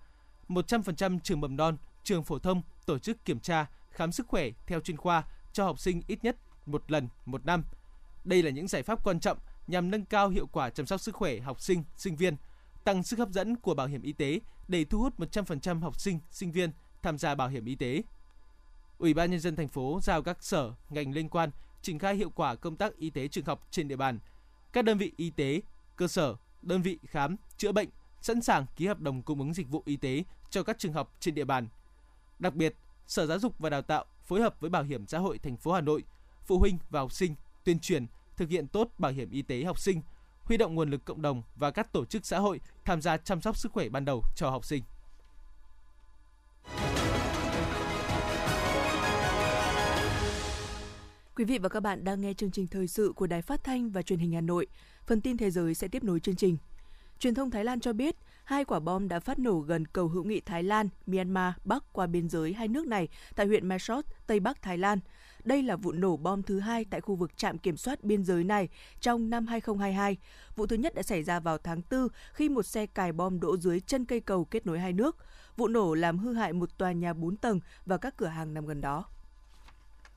100% 0.48 1.18
trường 1.22 1.40
mầm 1.40 1.56
non, 1.56 1.76
trường 2.04 2.24
phổ 2.24 2.38
thông 2.38 2.62
tổ 2.86 2.98
chức 2.98 3.24
kiểm 3.24 3.40
tra, 3.40 3.66
khám 3.90 4.12
sức 4.12 4.26
khỏe 4.26 4.50
theo 4.66 4.80
chuyên 4.80 4.96
khoa 4.96 5.24
cho 5.52 5.64
học 5.64 5.78
sinh 5.78 6.02
ít 6.06 6.24
nhất 6.24 6.36
một 6.66 6.90
lần 6.90 7.08
một 7.26 7.46
năm. 7.46 7.64
Đây 8.24 8.42
là 8.42 8.50
những 8.50 8.68
giải 8.68 8.82
pháp 8.82 9.04
quan 9.04 9.20
trọng 9.20 9.38
nhằm 9.66 9.90
nâng 9.90 10.04
cao 10.04 10.28
hiệu 10.28 10.46
quả 10.46 10.70
chăm 10.70 10.86
sóc 10.86 11.00
sức 11.00 11.14
khỏe 11.14 11.38
học 11.38 11.60
sinh, 11.60 11.84
sinh 11.96 12.16
viên, 12.16 12.36
tăng 12.84 13.02
sức 13.02 13.18
hấp 13.18 13.30
dẫn 13.30 13.56
của 13.56 13.74
bảo 13.74 13.86
hiểm 13.86 14.02
y 14.02 14.12
tế 14.12 14.40
để 14.68 14.84
thu 14.84 14.98
hút 14.98 15.18
100% 15.18 15.80
học 15.80 16.00
sinh, 16.00 16.20
sinh 16.30 16.52
viên 16.52 16.70
tham 17.02 17.18
gia 17.18 17.34
bảo 17.34 17.48
hiểm 17.48 17.64
y 17.64 17.74
tế. 17.74 18.02
Ủy 18.98 19.14
ban 19.14 19.30
nhân 19.30 19.40
dân 19.40 19.56
thành 19.56 19.68
phố 19.68 20.00
giao 20.02 20.22
các 20.22 20.42
sở, 20.42 20.72
ngành 20.90 21.12
liên 21.12 21.28
quan 21.28 21.50
triển 21.82 21.98
khai 21.98 22.14
hiệu 22.14 22.30
quả 22.30 22.54
công 22.54 22.76
tác 22.76 22.96
y 22.96 23.10
tế 23.10 23.28
trường 23.28 23.44
học 23.44 23.66
trên 23.70 23.88
địa 23.88 23.96
bàn. 23.96 24.18
Các 24.72 24.84
đơn 24.84 24.98
vị 24.98 25.12
y 25.16 25.30
tế, 25.30 25.60
cơ 25.96 26.08
sở, 26.08 26.36
đơn 26.62 26.82
vị 26.82 26.98
khám, 27.06 27.36
chữa 27.56 27.72
bệnh 27.72 27.88
sẵn 28.20 28.40
sàng 28.40 28.66
ký 28.76 28.86
hợp 28.86 29.00
đồng 29.00 29.22
cung 29.22 29.38
ứng 29.38 29.54
dịch 29.54 29.68
vụ 29.68 29.82
y 29.86 29.96
tế 29.96 30.24
cho 30.50 30.62
các 30.62 30.78
trường 30.78 30.92
học 30.92 31.16
trên 31.20 31.34
địa 31.34 31.44
bàn. 31.44 31.68
Đặc 32.42 32.54
biệt, 32.54 32.74
Sở 33.06 33.26
Giáo 33.26 33.38
dục 33.38 33.54
và 33.58 33.70
Đào 33.70 33.82
tạo 33.82 34.04
phối 34.24 34.40
hợp 34.40 34.60
với 34.60 34.70
Bảo 34.70 34.82
hiểm 34.82 35.06
xã 35.06 35.18
hội 35.18 35.38
thành 35.38 35.56
phố 35.56 35.72
Hà 35.72 35.80
Nội, 35.80 36.02
phụ 36.44 36.58
huynh 36.58 36.78
và 36.90 37.00
học 37.00 37.12
sinh 37.12 37.34
tuyên 37.64 37.78
truyền 37.78 38.06
thực 38.36 38.48
hiện 38.48 38.68
tốt 38.68 38.88
bảo 38.98 39.12
hiểm 39.12 39.30
y 39.30 39.42
tế 39.42 39.64
học 39.64 39.78
sinh, 39.78 40.02
huy 40.42 40.56
động 40.56 40.74
nguồn 40.74 40.90
lực 40.90 41.04
cộng 41.04 41.22
đồng 41.22 41.42
và 41.56 41.70
các 41.70 41.92
tổ 41.92 42.04
chức 42.04 42.26
xã 42.26 42.38
hội 42.38 42.60
tham 42.84 43.02
gia 43.02 43.16
chăm 43.16 43.40
sóc 43.40 43.56
sức 43.56 43.72
khỏe 43.72 43.88
ban 43.88 44.04
đầu 44.04 44.22
cho 44.36 44.50
học 44.50 44.64
sinh. 44.64 44.82
Quý 51.36 51.44
vị 51.44 51.58
và 51.58 51.68
các 51.68 51.80
bạn 51.80 52.04
đang 52.04 52.20
nghe 52.20 52.34
chương 52.34 52.50
trình 52.50 52.66
thời 52.66 52.88
sự 52.88 53.12
của 53.16 53.26
Đài 53.26 53.42
Phát 53.42 53.64
thanh 53.64 53.90
và 53.90 54.02
Truyền 54.02 54.18
hình 54.18 54.32
Hà 54.32 54.40
Nội. 54.40 54.66
Phần 55.06 55.20
tin 55.20 55.36
thế 55.36 55.50
giới 55.50 55.74
sẽ 55.74 55.88
tiếp 55.88 56.04
nối 56.04 56.20
chương 56.20 56.36
trình. 56.36 56.56
Truyền 57.18 57.34
thông 57.34 57.50
Thái 57.50 57.64
Lan 57.64 57.80
cho 57.80 57.92
biết, 57.92 58.16
hai 58.52 58.64
quả 58.64 58.80
bom 58.80 59.08
đã 59.08 59.20
phát 59.20 59.38
nổ 59.38 59.58
gần 59.58 59.86
cầu 59.86 60.08
hữu 60.08 60.24
nghị 60.24 60.40
Thái 60.40 60.62
Lan, 60.62 60.88
Myanmar 61.06 61.54
bắc 61.64 61.84
qua 61.92 62.06
biên 62.06 62.28
giới 62.28 62.52
hai 62.52 62.68
nước 62.68 62.86
này 62.86 63.08
tại 63.36 63.46
huyện 63.46 63.68
Mashot, 63.68 64.04
Tây 64.26 64.40
Bắc 64.40 64.62
Thái 64.62 64.78
Lan. 64.78 65.00
Đây 65.44 65.62
là 65.62 65.76
vụ 65.76 65.92
nổ 65.92 66.16
bom 66.16 66.42
thứ 66.42 66.58
hai 66.58 66.84
tại 66.84 67.00
khu 67.00 67.14
vực 67.14 67.36
trạm 67.36 67.58
kiểm 67.58 67.76
soát 67.76 68.04
biên 68.04 68.24
giới 68.24 68.44
này 68.44 68.68
trong 69.00 69.30
năm 69.30 69.46
2022. 69.46 70.16
Vụ 70.56 70.66
thứ 70.66 70.76
nhất 70.76 70.94
đã 70.94 71.02
xảy 71.02 71.22
ra 71.22 71.40
vào 71.40 71.58
tháng 71.58 71.82
4 71.90 72.08
khi 72.32 72.48
một 72.48 72.62
xe 72.62 72.86
cài 72.86 73.12
bom 73.12 73.40
đỗ 73.40 73.56
dưới 73.56 73.80
chân 73.80 74.04
cây 74.04 74.20
cầu 74.20 74.44
kết 74.44 74.66
nối 74.66 74.78
hai 74.78 74.92
nước. 74.92 75.16
Vụ 75.56 75.68
nổ 75.68 75.94
làm 75.94 76.18
hư 76.18 76.32
hại 76.32 76.52
một 76.52 76.78
tòa 76.78 76.92
nhà 76.92 77.12
4 77.12 77.36
tầng 77.36 77.60
và 77.86 77.96
các 77.96 78.16
cửa 78.16 78.26
hàng 78.26 78.54
nằm 78.54 78.66
gần 78.66 78.80
đó. 78.80 79.04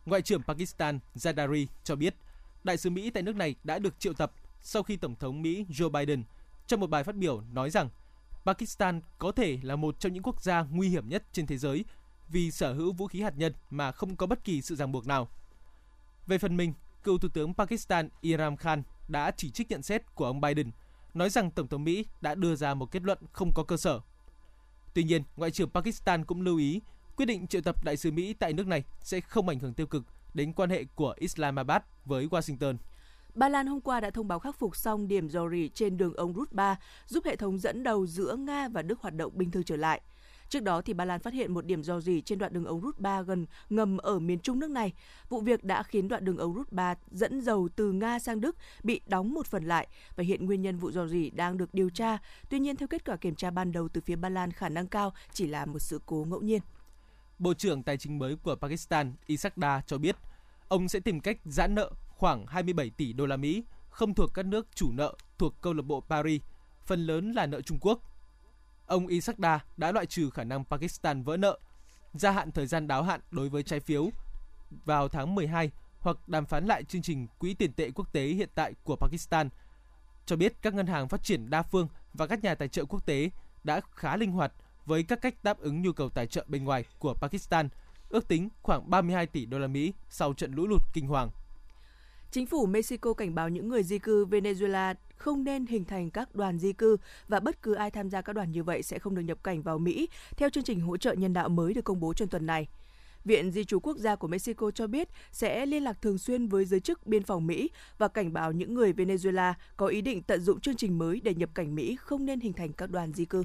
Ngoại 0.06 0.22
trưởng 0.22 0.44
Pakistan 0.44 1.00
Zardari 1.16 1.66
cho 1.84 1.96
biết, 1.96 2.16
đại 2.64 2.78
sứ 2.78 2.90
Mỹ 2.90 3.10
tại 3.10 3.24
nước 3.24 3.36
này 3.36 3.56
đã 3.64 3.80
được 3.80 4.00
triệu 4.00 4.14
tập 4.14 4.32
sau 4.62 4.84
khi 4.84 4.98
Tổng 4.98 5.16
thống 5.16 5.42
Mỹ 5.42 5.66
Joe 5.70 5.90
Biden 5.90 6.24
trong 6.68 6.80
một 6.80 6.90
bài 6.90 7.04
phát 7.04 7.16
biểu 7.16 7.42
nói 7.54 7.70
rằng 7.70 7.90
Pakistan 8.46 9.02
có 9.18 9.32
thể 9.32 9.60
là 9.62 9.76
một 9.76 10.00
trong 10.00 10.14
những 10.14 10.24
quốc 10.24 10.42
gia 10.42 10.62
nguy 10.62 10.90
hiểm 10.90 11.10
nhất 11.10 11.24
trên 11.32 11.48
thế 11.48 11.58
giới 11.58 11.86
vì 12.30 12.52
sở 12.52 12.74
hữu 12.74 12.94
vũ 12.94 13.08
khí 13.08 13.22
hạt 13.22 13.34
nhân 13.38 13.54
mà 13.70 13.92
không 13.92 14.16
có 14.16 14.28
bất 14.28 14.44
kỳ 14.44 14.62
sự 14.62 14.76
ràng 14.76 14.92
buộc 14.92 15.08
nào. 15.08 15.28
Về 16.28 16.38
phần 16.38 16.58
mình, 16.58 16.74
cựu 17.04 17.18
Thủ 17.18 17.28
tướng 17.34 17.54
Pakistan 17.54 18.10
Imran 18.22 18.58
Khan 18.58 18.84
đã 19.08 19.32
chỉ 19.38 19.50
trích 19.50 19.72
nhận 19.72 19.82
xét 19.82 20.16
của 20.16 20.26
ông 20.26 20.42
Biden, 20.42 20.72
nói 21.14 21.30
rằng 21.30 21.52
Tổng 21.52 21.68
thống 21.68 21.84
Mỹ 21.84 22.06
đã 22.22 22.36
đưa 22.36 22.56
ra 22.56 22.74
một 22.74 22.92
kết 22.92 23.04
luận 23.04 23.18
không 23.32 23.52
có 23.56 23.64
cơ 23.64 23.78
sở. 23.78 24.00
Tuy 24.94 25.04
nhiên, 25.04 25.24
Ngoại 25.36 25.52
trưởng 25.52 25.70
Pakistan 25.70 26.26
cũng 26.26 26.42
lưu 26.42 26.58
ý 26.58 26.82
quyết 27.18 27.26
định 27.26 27.48
triệu 27.48 27.62
tập 27.62 27.84
đại 27.84 27.98
sứ 27.98 28.12
Mỹ 28.12 28.34
tại 28.34 28.54
nước 28.54 28.68
này 28.68 28.84
sẽ 29.02 29.22
không 29.22 29.50
ảnh 29.50 29.60
hưởng 29.60 29.74
tiêu 29.74 29.88
cực 29.88 30.04
đến 30.34 30.54
quan 30.54 30.70
hệ 30.70 30.84
của 30.96 31.16
Islamabad 31.18 31.82
với 32.06 32.28
Washington. 32.28 32.78
Ba 33.36 33.50
Lan 33.50 33.68
hôm 33.68 33.82
qua 33.82 34.00
đã 34.00 34.10
thông 34.10 34.28
báo 34.28 34.40
khắc 34.40 34.56
phục 34.60 34.76
xong 34.76 35.08
điểm 35.08 35.30
dò 35.30 35.50
rỉ 35.50 35.70
trên 35.70 35.98
đường 35.98 36.14
ống 36.14 36.34
rút 36.34 36.52
3, 36.52 36.80
giúp 37.06 37.26
hệ 37.26 37.36
thống 37.36 37.58
dẫn 37.58 37.84
đầu 37.84 38.08
giữa 38.08 38.36
Nga 38.36 38.68
và 38.68 38.82
Đức 38.82 39.02
hoạt 39.02 39.16
động 39.16 39.32
bình 39.36 39.52
thường 39.52 39.64
trở 39.64 39.76
lại. 39.76 40.02
Trước 40.50 40.64
đó 40.64 40.82
thì 40.82 40.94
Ba 40.94 41.06
Lan 41.06 41.20
phát 41.20 41.34
hiện 41.34 41.54
một 41.54 41.66
điểm 41.66 41.84
dò 41.84 42.00
rỉ 42.00 42.22
trên 42.22 42.40
đoạn 42.40 42.54
đường 42.54 42.66
ống 42.66 42.82
rút 42.82 43.00
3 43.00 43.22
gần 43.22 43.46
ngầm 43.70 43.98
ở 43.98 44.20
miền 44.20 44.40
Trung 44.40 44.60
nước 44.60 44.70
này. 44.70 44.94
Vụ 45.30 45.42
việc 45.42 45.64
đã 45.64 45.84
khiến 45.84 46.08
đoạn 46.08 46.26
đường 46.26 46.38
ống 46.38 46.54
rút 46.54 46.72
3 46.72 46.96
dẫn 47.12 47.42
dầu 47.42 47.70
từ 47.76 47.92
Nga 47.92 48.20
sang 48.20 48.42
Đức 48.42 48.56
bị 48.84 49.02
đóng 49.08 49.34
một 49.34 49.48
phần 49.48 49.64
lại 49.64 49.88
và 50.16 50.24
hiện 50.24 50.46
nguyên 50.46 50.62
nhân 50.62 50.78
vụ 50.78 50.92
dò 50.92 51.08
rỉ 51.08 51.30
đang 51.30 51.58
được 51.58 51.74
điều 51.74 51.90
tra. 51.90 52.18
Tuy 52.50 52.60
nhiên 52.60 52.76
theo 52.76 52.88
kết 52.88 53.06
quả 53.06 53.18
kiểm 53.18 53.36
tra 53.36 53.52
ban 53.52 53.72
đầu 53.72 53.88
từ 53.88 54.02
phía 54.02 54.16
Ba 54.16 54.30
Lan 54.30 54.52
khả 54.52 54.70
năng 54.70 54.88
cao 54.88 55.14
chỉ 55.34 55.48
là 55.48 55.66
một 55.66 55.80
sự 55.80 56.00
cố 56.06 56.26
ngẫu 56.30 56.42
nhiên. 56.42 56.62
Bộ 57.40 57.54
trưởng 57.54 57.84
Tài 57.84 57.98
chính 57.98 58.20
mới 58.20 58.36
của 58.36 58.56
Pakistan 58.56 59.14
Isakda 59.26 59.82
cho 59.88 59.98
biết 59.98 60.16
ông 60.68 60.90
sẽ 60.90 61.00
tìm 61.00 61.20
cách 61.20 61.38
giãn 61.46 61.76
nợ 61.76 61.92
khoảng 62.16 62.46
27 62.48 62.90
tỷ 62.90 63.14
đô 63.14 63.26
la 63.26 63.38
Mỹ 63.38 63.64
không 63.90 64.14
thuộc 64.14 64.34
các 64.34 64.46
nước 64.46 64.68
chủ 64.76 64.92
nợ 64.92 65.16
thuộc 65.38 65.62
câu 65.62 65.74
lạc 65.74 65.86
bộ 65.86 66.04
Paris, 66.10 66.42
phần 66.86 67.06
lớn 67.06 67.32
là 67.32 67.46
nợ 67.46 67.62
Trung 67.62 67.78
Quốc. 67.82 68.00
Ông 68.86 69.08
Ishaq 69.08 69.60
đã 69.78 69.92
loại 69.92 70.06
trừ 70.06 70.30
khả 70.30 70.44
năng 70.44 70.66
Pakistan 70.66 71.24
vỡ 71.24 71.38
nợ, 71.38 71.60
gia 72.14 72.32
hạn 72.32 72.52
thời 72.52 72.68
gian 72.68 72.88
đáo 72.88 73.04
hạn 73.04 73.22
đối 73.32 73.50
với 73.50 73.64
trái 73.64 73.80
phiếu 73.80 74.10
vào 74.86 75.08
tháng 75.08 75.36
12 75.36 75.72
hoặc 76.00 76.18
đàm 76.28 76.46
phán 76.46 76.66
lại 76.66 76.84
chương 76.84 77.02
trình 77.02 77.28
quỹ 77.40 77.54
tiền 77.54 77.74
tệ 77.74 77.92
quốc 77.92 78.14
tế 78.14 78.26
hiện 78.26 78.50
tại 78.56 78.74
của 78.84 78.96
Pakistan. 78.96 79.50
Cho 80.26 80.36
biết 80.36 80.62
các 80.62 80.74
ngân 80.74 80.88
hàng 80.88 81.08
phát 81.08 81.24
triển 81.24 81.50
đa 81.50 81.62
phương 81.62 81.88
và 82.14 82.28
các 82.28 82.44
nhà 82.44 82.56
tài 82.56 82.68
trợ 82.68 82.86
quốc 82.86 83.06
tế 83.06 83.30
đã 83.64 83.82
khá 83.92 84.18
linh 84.18 84.32
hoạt 84.32 84.54
với 84.86 85.04
các 85.04 85.22
cách 85.22 85.44
đáp 85.44 85.60
ứng 85.60 85.82
nhu 85.82 85.92
cầu 85.92 86.10
tài 86.10 86.28
trợ 86.28 86.46
bên 86.48 86.64
ngoài 86.64 86.86
của 87.00 87.14
Pakistan, 87.14 87.70
ước 88.10 88.28
tính 88.28 88.50
khoảng 88.62 88.90
32 88.90 89.26
tỷ 89.26 89.46
đô 89.46 89.60
la 89.60 89.68
Mỹ 89.68 89.94
sau 90.10 90.34
trận 90.34 90.54
lũ 90.54 90.68
lụt 90.68 90.82
kinh 90.94 91.08
hoàng. 91.08 91.30
Chính 92.36 92.46
phủ 92.46 92.66
Mexico 92.66 93.14
cảnh 93.14 93.36
báo 93.36 93.50
những 93.50 93.70
người 93.70 93.84
di 93.84 94.00
cư 94.00 94.26
Venezuela 94.26 94.96
không 95.16 95.44
nên 95.44 95.66
hình 95.66 95.86
thành 95.86 96.10
các 96.10 96.36
đoàn 96.36 96.60
di 96.60 96.74
cư 96.74 96.98
và 97.28 97.40
bất 97.40 97.62
cứ 97.62 97.74
ai 97.74 97.92
tham 97.92 98.10
gia 98.10 98.22
các 98.22 98.34
đoàn 98.34 98.52
như 98.52 98.64
vậy 98.64 98.84
sẽ 98.84 99.00
không 99.00 99.16
được 99.16 99.22
nhập 99.22 99.44
cảnh 99.44 99.62
vào 99.62 99.78
Mỹ, 99.78 100.10
theo 100.38 100.50
chương 100.50 100.64
trình 100.64 100.80
hỗ 100.80 100.98
trợ 100.98 101.14
nhân 101.14 101.34
đạo 101.34 101.50
mới 101.50 101.74
được 101.74 101.84
công 101.84 102.00
bố 102.00 102.14
trong 102.14 102.28
tuần 102.28 102.46
này. 102.46 102.68
Viện 103.26 103.52
Di 103.52 103.64
trú 103.64 103.80
Quốc 103.80 103.98
gia 103.98 104.16
của 104.16 104.28
Mexico 104.28 104.72
cho 104.72 104.88
biết 104.88 105.10
sẽ 105.32 105.66
liên 105.66 105.84
lạc 105.84 106.02
thường 106.02 106.18
xuyên 106.18 106.48
với 106.48 106.66
giới 106.66 106.80
chức 106.80 107.08
biên 107.08 107.24
phòng 107.24 107.48
Mỹ 107.48 107.70
và 107.98 108.08
cảnh 108.08 108.34
báo 108.34 108.52
những 108.52 108.74
người 108.74 108.94
Venezuela 108.94 109.54
có 109.78 109.88
ý 109.88 110.02
định 110.02 110.22
tận 110.22 110.42
dụng 110.42 110.60
chương 110.60 110.76
trình 110.76 110.98
mới 110.98 111.22
để 111.24 111.34
nhập 111.34 111.50
cảnh 111.54 111.76
Mỹ 111.76 111.96
không 112.00 112.26
nên 112.26 112.40
hình 112.40 112.54
thành 112.54 112.74
các 112.74 112.90
đoàn 112.90 113.14
di 113.14 113.26
cư. 113.26 113.44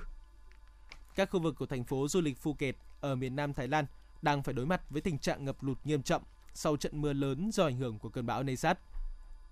Các 1.14 1.30
khu 1.30 1.40
vực 1.40 1.54
của 1.58 1.66
thành 1.66 1.84
phố 1.84 2.08
du 2.08 2.20
lịch 2.20 2.38
Phuket 2.38 2.76
ở 3.00 3.14
miền 3.14 3.36
Nam 3.36 3.54
Thái 3.54 3.68
Lan 3.68 3.86
đang 4.22 4.42
phải 4.42 4.54
đối 4.54 4.66
mặt 4.66 4.90
với 4.90 5.02
tình 5.02 5.18
trạng 5.18 5.44
ngập 5.44 5.62
lụt 5.62 5.78
nghiêm 5.84 6.02
trọng 6.02 6.22
sau 6.54 6.76
trận 6.76 7.00
mưa 7.00 7.12
lớn 7.12 7.50
do 7.52 7.64
ảnh 7.64 7.76
hưởng 7.76 7.98
của 7.98 8.08
cơn 8.08 8.26
bão 8.26 8.42
Nesat. 8.42 8.78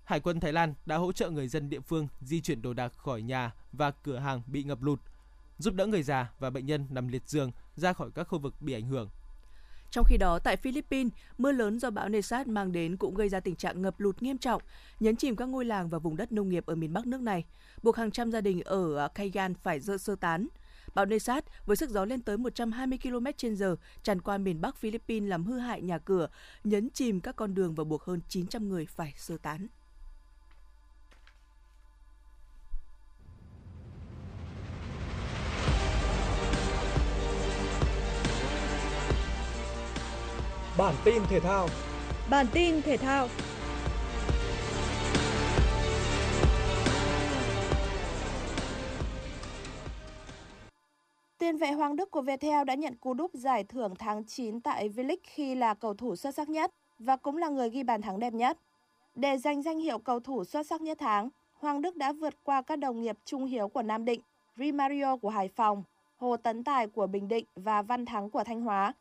Hải 0.03 0.19
quân 0.19 0.39
Thái 0.39 0.53
Lan 0.53 0.73
đã 0.85 0.97
hỗ 0.97 1.11
trợ 1.11 1.29
người 1.29 1.47
dân 1.47 1.69
địa 1.69 1.79
phương 1.79 2.07
di 2.21 2.41
chuyển 2.41 2.61
đồ 2.61 2.73
đạc 2.73 2.93
khỏi 2.97 3.21
nhà 3.21 3.51
và 3.71 3.91
cửa 3.91 4.17
hàng 4.17 4.41
bị 4.47 4.63
ngập 4.63 4.81
lụt, 4.81 4.99
giúp 5.57 5.73
đỡ 5.73 5.85
người 5.85 6.03
già 6.03 6.31
và 6.39 6.49
bệnh 6.49 6.65
nhân 6.65 6.87
nằm 6.89 7.07
liệt 7.07 7.29
giường 7.29 7.51
ra 7.75 7.93
khỏi 7.93 8.09
các 8.15 8.23
khu 8.23 8.39
vực 8.39 8.61
bị 8.61 8.73
ảnh 8.73 8.85
hưởng. 8.85 9.09
Trong 9.91 10.05
khi 10.05 10.17
đó, 10.17 10.39
tại 10.39 10.57
Philippines, 10.57 11.13
mưa 11.37 11.51
lớn 11.51 11.79
do 11.79 11.89
bão 11.89 12.09
Nesat 12.09 12.47
mang 12.47 12.71
đến 12.71 12.97
cũng 12.97 13.15
gây 13.15 13.29
ra 13.29 13.39
tình 13.39 13.55
trạng 13.55 13.81
ngập 13.81 13.99
lụt 13.99 14.21
nghiêm 14.21 14.37
trọng, 14.37 14.61
nhấn 14.99 15.15
chìm 15.15 15.35
các 15.35 15.49
ngôi 15.49 15.65
làng 15.65 15.89
và 15.89 15.99
vùng 15.99 16.17
đất 16.17 16.31
nông 16.31 16.49
nghiệp 16.49 16.65
ở 16.65 16.75
miền 16.75 16.93
Bắc 16.93 17.07
nước 17.07 17.21
này, 17.21 17.45
buộc 17.83 17.95
hàng 17.95 18.11
trăm 18.11 18.31
gia 18.31 18.41
đình 18.41 18.61
ở 18.61 19.07
Cagayan 19.07 19.53
phải 19.53 19.79
dơ 19.79 19.97
sơ 19.97 20.15
tán. 20.15 20.47
Bão 20.95 21.05
Nesat 21.05 21.45
với 21.65 21.75
sức 21.75 21.89
gió 21.89 22.05
lên 22.05 22.21
tới 22.21 22.37
120 22.37 22.99
km/h 23.03 23.75
tràn 24.03 24.21
qua 24.21 24.37
miền 24.37 24.61
Bắc 24.61 24.75
Philippines 24.77 25.29
làm 25.29 25.43
hư 25.43 25.59
hại 25.59 25.81
nhà 25.81 25.97
cửa, 25.97 26.27
nhấn 26.63 26.89
chìm 26.89 27.19
các 27.19 27.35
con 27.35 27.55
đường 27.55 27.75
và 27.75 27.83
buộc 27.83 28.03
hơn 28.03 28.19
900 28.29 28.69
người 28.69 28.85
phải 28.85 29.13
sơ 29.17 29.37
tán. 29.37 29.67
Bản 40.77 40.95
tin 41.05 41.23
thể 41.29 41.39
thao 41.39 41.69
Bản 42.29 42.45
tin 42.53 42.81
thể 42.81 42.97
thao 42.97 43.29
Tiền 51.49 51.57
vệ 51.57 51.71
Hoàng 51.71 51.95
Đức 51.95 52.11
của 52.11 52.21
Viettel 52.21 52.65
đã 52.65 52.75
nhận 52.75 52.95
cú 52.95 53.13
đúp 53.13 53.31
giải 53.33 53.63
thưởng 53.63 53.93
tháng 53.99 54.23
9 54.23 54.61
tại 54.61 54.89
V-League 54.89 55.17
khi 55.23 55.55
là 55.55 55.73
cầu 55.73 55.93
thủ 55.93 56.15
xuất 56.15 56.35
sắc 56.35 56.49
nhất 56.49 56.71
và 56.99 57.15
cũng 57.15 57.37
là 57.37 57.49
người 57.49 57.69
ghi 57.69 57.83
bàn 57.83 58.01
thắng 58.01 58.19
đẹp 58.19 58.33
nhất. 58.33 58.57
Để 59.15 59.37
giành 59.37 59.61
danh 59.61 59.79
hiệu 59.79 59.99
cầu 59.99 60.19
thủ 60.19 60.43
xuất 60.43 60.67
sắc 60.67 60.81
nhất 60.81 60.97
tháng, 60.99 61.29
Hoàng 61.53 61.81
Đức 61.81 61.95
đã 61.95 62.13
vượt 62.13 62.33
qua 62.43 62.61
các 62.61 62.75
đồng 62.75 63.01
nghiệp 63.01 63.17
Trung 63.25 63.45
Hiếu 63.45 63.67
của 63.67 63.81
Nam 63.81 64.05
Định, 64.05 64.21
Rimario 64.57 65.17
của 65.17 65.29
Hải 65.29 65.47
Phòng, 65.47 65.83
Hồ 66.17 66.37
Tấn 66.37 66.63
Tài 66.63 66.87
của 66.87 67.07
Bình 67.07 67.27
Định 67.27 67.45
và 67.55 67.81
Văn 67.81 68.05
Thắng 68.05 68.29
của 68.29 68.43
Thanh 68.43 68.61
Hóa. 68.61 68.93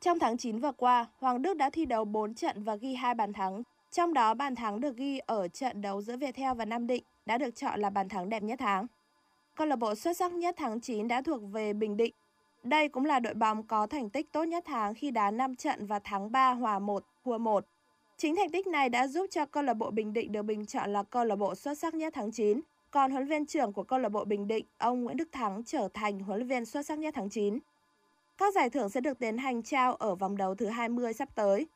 Trong 0.00 0.18
tháng 0.18 0.36
9 0.36 0.58
vừa 0.58 0.72
qua, 0.72 1.06
Hoàng 1.18 1.42
Đức 1.42 1.56
đã 1.56 1.70
thi 1.70 1.86
đấu 1.86 2.04
4 2.04 2.34
trận 2.34 2.64
và 2.64 2.76
ghi 2.76 2.94
2 2.94 3.14
bàn 3.14 3.32
thắng. 3.32 3.62
Trong 3.90 4.14
đó 4.14 4.34
bàn 4.34 4.54
thắng 4.54 4.80
được 4.80 4.96
ghi 4.96 5.18
ở 5.18 5.48
trận 5.48 5.82
đấu 5.82 6.02
giữa 6.02 6.16
Viettel 6.16 6.54
và 6.54 6.64
Nam 6.64 6.86
Định 6.86 7.02
đã 7.26 7.38
được 7.38 7.56
chọn 7.56 7.80
là 7.80 7.90
bàn 7.90 8.08
thắng 8.08 8.28
đẹp 8.28 8.42
nhất 8.42 8.58
tháng 8.58 8.86
câu 9.58 9.66
lạc 9.66 9.76
bộ 9.76 9.94
xuất 9.94 10.16
sắc 10.16 10.32
nhất 10.32 10.54
tháng 10.58 10.80
9 10.80 11.08
đã 11.08 11.22
thuộc 11.22 11.40
về 11.52 11.72
Bình 11.72 11.96
Định. 11.96 12.14
Đây 12.62 12.88
cũng 12.88 13.04
là 13.04 13.20
đội 13.20 13.34
bóng 13.34 13.62
có 13.62 13.86
thành 13.86 14.10
tích 14.10 14.32
tốt 14.32 14.44
nhất 14.44 14.64
tháng 14.66 14.94
khi 14.94 15.10
đá 15.10 15.30
5 15.30 15.56
trận 15.56 15.86
và 15.86 15.98
thắng 15.98 16.32
3 16.32 16.52
hòa 16.52 16.78
1, 16.78 17.04
thua 17.24 17.38
1. 17.38 17.64
Chính 18.16 18.36
thành 18.36 18.50
tích 18.50 18.66
này 18.66 18.88
đã 18.88 19.06
giúp 19.06 19.26
cho 19.30 19.46
câu 19.46 19.62
lạc 19.62 19.74
bộ 19.74 19.90
Bình 19.90 20.12
Định 20.12 20.32
được 20.32 20.42
bình 20.42 20.66
chọn 20.66 20.92
là 20.92 21.02
câu 21.02 21.24
lạc 21.24 21.36
bộ 21.36 21.54
xuất 21.54 21.78
sắc 21.78 21.94
nhất 21.94 22.12
tháng 22.16 22.32
9 22.32 22.60
Còn 22.90 23.10
huấn 23.10 23.22
luyện 23.22 23.28
viên 23.28 23.46
trưởng 23.46 23.72
của 23.72 23.82
câu 23.82 23.98
lạc 23.98 24.08
bộ 24.08 24.24
Bình 24.24 24.48
Định, 24.48 24.66
ông 24.78 25.04
Nguyễn 25.04 25.16
Đức 25.16 25.28
Thắng 25.32 25.62
trở 25.64 25.88
thành 25.94 26.20
huấn 26.20 26.38
luyện 26.38 26.48
viên 26.48 26.64
xuất 26.64 26.86
sắc 26.86 26.98
nhất 26.98 27.14
tháng 27.16 27.30
9. 27.30 27.58
Các 28.38 28.54
giải 28.54 28.70
thưởng 28.70 28.88
sẽ 28.88 29.00
được 29.00 29.18
tiến 29.18 29.38
hành 29.38 29.62
trao 29.62 29.94
ở 29.94 30.14
vòng 30.14 30.36
đấu 30.36 30.54
thứ 30.54 30.66
20 30.66 31.12
sắp 31.12 31.28
tới. 31.34 31.66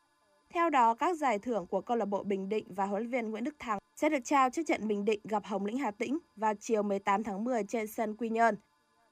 Theo 0.53 0.69
đó, 0.69 0.93
các 0.93 1.17
giải 1.17 1.39
thưởng 1.39 1.67
của 1.67 1.81
câu 1.81 1.97
lạc 1.97 2.05
bộ 2.05 2.23
Bình 2.23 2.49
Định 2.49 2.65
và 2.69 2.85
huấn 2.85 3.01
luyện 3.01 3.11
viên 3.11 3.31
Nguyễn 3.31 3.43
Đức 3.43 3.55
Thắng 3.59 3.79
sẽ 3.95 4.09
được 4.09 4.19
trao 4.23 4.49
trước 4.49 4.61
trận 4.67 4.87
Bình 4.87 5.05
Định 5.05 5.19
gặp 5.23 5.45
Hồng 5.45 5.65
Lĩnh 5.65 5.77
Hà 5.77 5.91
Tĩnh 5.91 6.17
vào 6.35 6.53
chiều 6.59 6.83
18 6.83 7.23
tháng 7.23 7.43
10 7.43 7.63
trên 7.63 7.87
sân 7.87 8.15
Quy 8.15 8.29
Nhơn. 8.29 8.55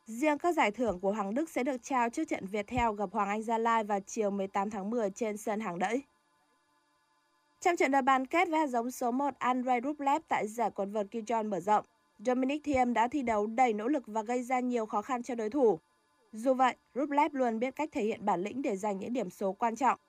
Riêng 0.06 0.38
các 0.38 0.56
giải 0.56 0.72
thưởng 0.72 1.00
của 1.00 1.12
Hoàng 1.12 1.34
Đức 1.34 1.50
sẽ 1.50 1.64
được 1.64 1.84
trao 1.84 2.10
trước 2.10 2.24
trận 2.28 2.46
Viettel 2.46 2.96
gặp 2.98 3.10
Hoàng 3.12 3.30
Anh 3.30 3.44
Gia 3.44 3.58
Lai 3.58 3.84
vào 3.84 4.00
chiều 4.06 4.32
18 4.32 4.70
tháng 4.70 4.90
10 4.90 5.10
trên 5.10 5.38
sân 5.38 5.60
Hàng 5.60 5.80
Đẫy. 5.80 6.02
Trong 7.62 7.76
trận 7.76 7.92
đấu 7.92 8.02
bán 8.02 8.26
kết 8.26 8.50
với 8.50 8.60
hạt 8.60 8.68
giống 8.68 8.92
số 8.92 9.12
1 9.12 9.34
Andrei 9.40 9.80
Rublev 9.84 10.22
tại 10.28 10.48
giải 10.48 10.72
quần 10.72 10.92
vợt 10.92 11.08
Kijon 11.12 11.50
mở 11.50 11.60
rộng, 11.60 11.86
Dominic 12.20 12.64
Thiem 12.64 12.94
đã 12.94 13.08
thi 13.08 13.22
đấu 13.22 13.48
đầy 13.48 13.74
nỗ 13.74 13.88
lực 13.88 14.04
và 14.08 14.24
gây 14.24 14.44
ra 14.44 14.60
nhiều 14.60 14.86
khó 14.86 15.02
khăn 15.02 15.24
cho 15.24 15.36
đối 15.36 15.50
thủ. 15.50 15.80
Dù 16.32 16.54
vậy, 16.54 16.76
Rublev 16.96 17.34
luôn 17.34 17.60
biết 17.60 17.76
cách 17.76 17.90
thể 17.92 18.04
hiện 18.04 18.26
bản 18.26 18.42
lĩnh 18.42 18.62
để 18.62 18.76
giành 18.78 19.00
những 19.00 19.14
điểm 19.14 19.30
số 19.30 19.54
quan 19.54 19.76
trọng. 19.76 20.00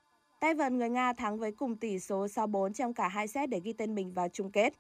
Tay 0.43 0.55
vợt 0.55 0.73
người 0.73 0.91
Nga 0.91 1.13
thắng 1.13 1.39
với 1.39 1.53
cùng 1.53 1.77
tỷ 1.77 1.99
số 1.99 2.27
6-4 2.27 2.73
trong 2.73 2.95
cả 2.95 3.09
hai 3.09 3.29
set 3.29 3.51
để 3.51 3.61
ghi 3.65 3.73
tên 3.73 3.95
mình 3.95 4.13
vào 4.13 4.29
chung 4.29 4.51
kết. 4.51 4.75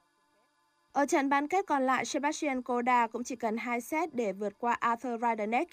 Ở 0.92 1.06
trận 1.06 1.28
bán 1.28 1.48
kết 1.48 1.66
còn 1.66 1.82
lại, 1.82 2.04
Sebastian 2.04 2.62
Koda 2.62 3.06
cũng 3.06 3.24
chỉ 3.24 3.36
cần 3.36 3.56
2 3.56 3.80
set 3.80 4.14
để 4.14 4.32
vượt 4.32 4.52
qua 4.58 4.72
Arthur 4.72 5.20
Ryderneck. 5.22 5.70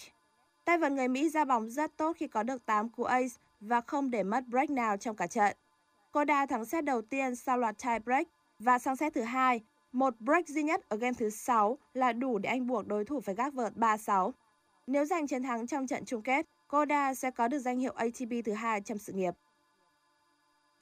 Tay 0.65 0.77
vợt 0.77 0.91
người 0.91 1.07
Mỹ 1.07 1.29
ra 1.29 1.45
bóng 1.45 1.69
rất 1.69 1.97
tốt 1.97 2.15
khi 2.17 2.27
có 2.27 2.43
được 2.43 2.65
8 2.65 2.89
cú 2.89 3.03
ace 3.03 3.35
và 3.59 3.81
không 3.81 4.11
để 4.11 4.23
mất 4.23 4.43
break 4.47 4.69
nào 4.69 4.97
trong 4.97 5.15
cả 5.15 5.27
trận. 5.27 5.55
Koda 6.11 6.45
thắng 6.45 6.65
set 6.65 6.83
đầu 6.85 7.01
tiên 7.01 7.35
sau 7.35 7.57
loạt 7.57 7.75
tie 7.83 7.99
break 7.99 8.27
và 8.59 8.79
sang 8.79 8.95
set 8.95 9.13
thứ 9.13 9.21
hai, 9.21 9.61
một 9.91 10.19
break 10.19 10.47
duy 10.47 10.63
nhất 10.63 10.89
ở 10.89 10.97
game 10.97 11.13
thứ 11.19 11.29
6 11.29 11.77
là 11.93 12.13
đủ 12.13 12.37
để 12.37 12.49
anh 12.49 12.67
buộc 12.67 12.87
đối 12.87 13.05
thủ 13.05 13.19
phải 13.19 13.35
gác 13.35 13.53
vợt 13.53 13.73
3-6. 13.75 14.31
Nếu 14.87 15.05
giành 15.05 15.27
chiến 15.27 15.43
thắng 15.43 15.67
trong 15.67 15.87
trận 15.87 16.05
chung 16.05 16.21
kết, 16.21 16.45
Koda 16.67 17.13
sẽ 17.13 17.31
có 17.31 17.47
được 17.47 17.59
danh 17.59 17.79
hiệu 17.79 17.93
ATP 17.95 18.45
thứ 18.45 18.53
hai 18.53 18.81
trong 18.81 18.97
sự 18.97 19.13
nghiệp. 19.13 19.33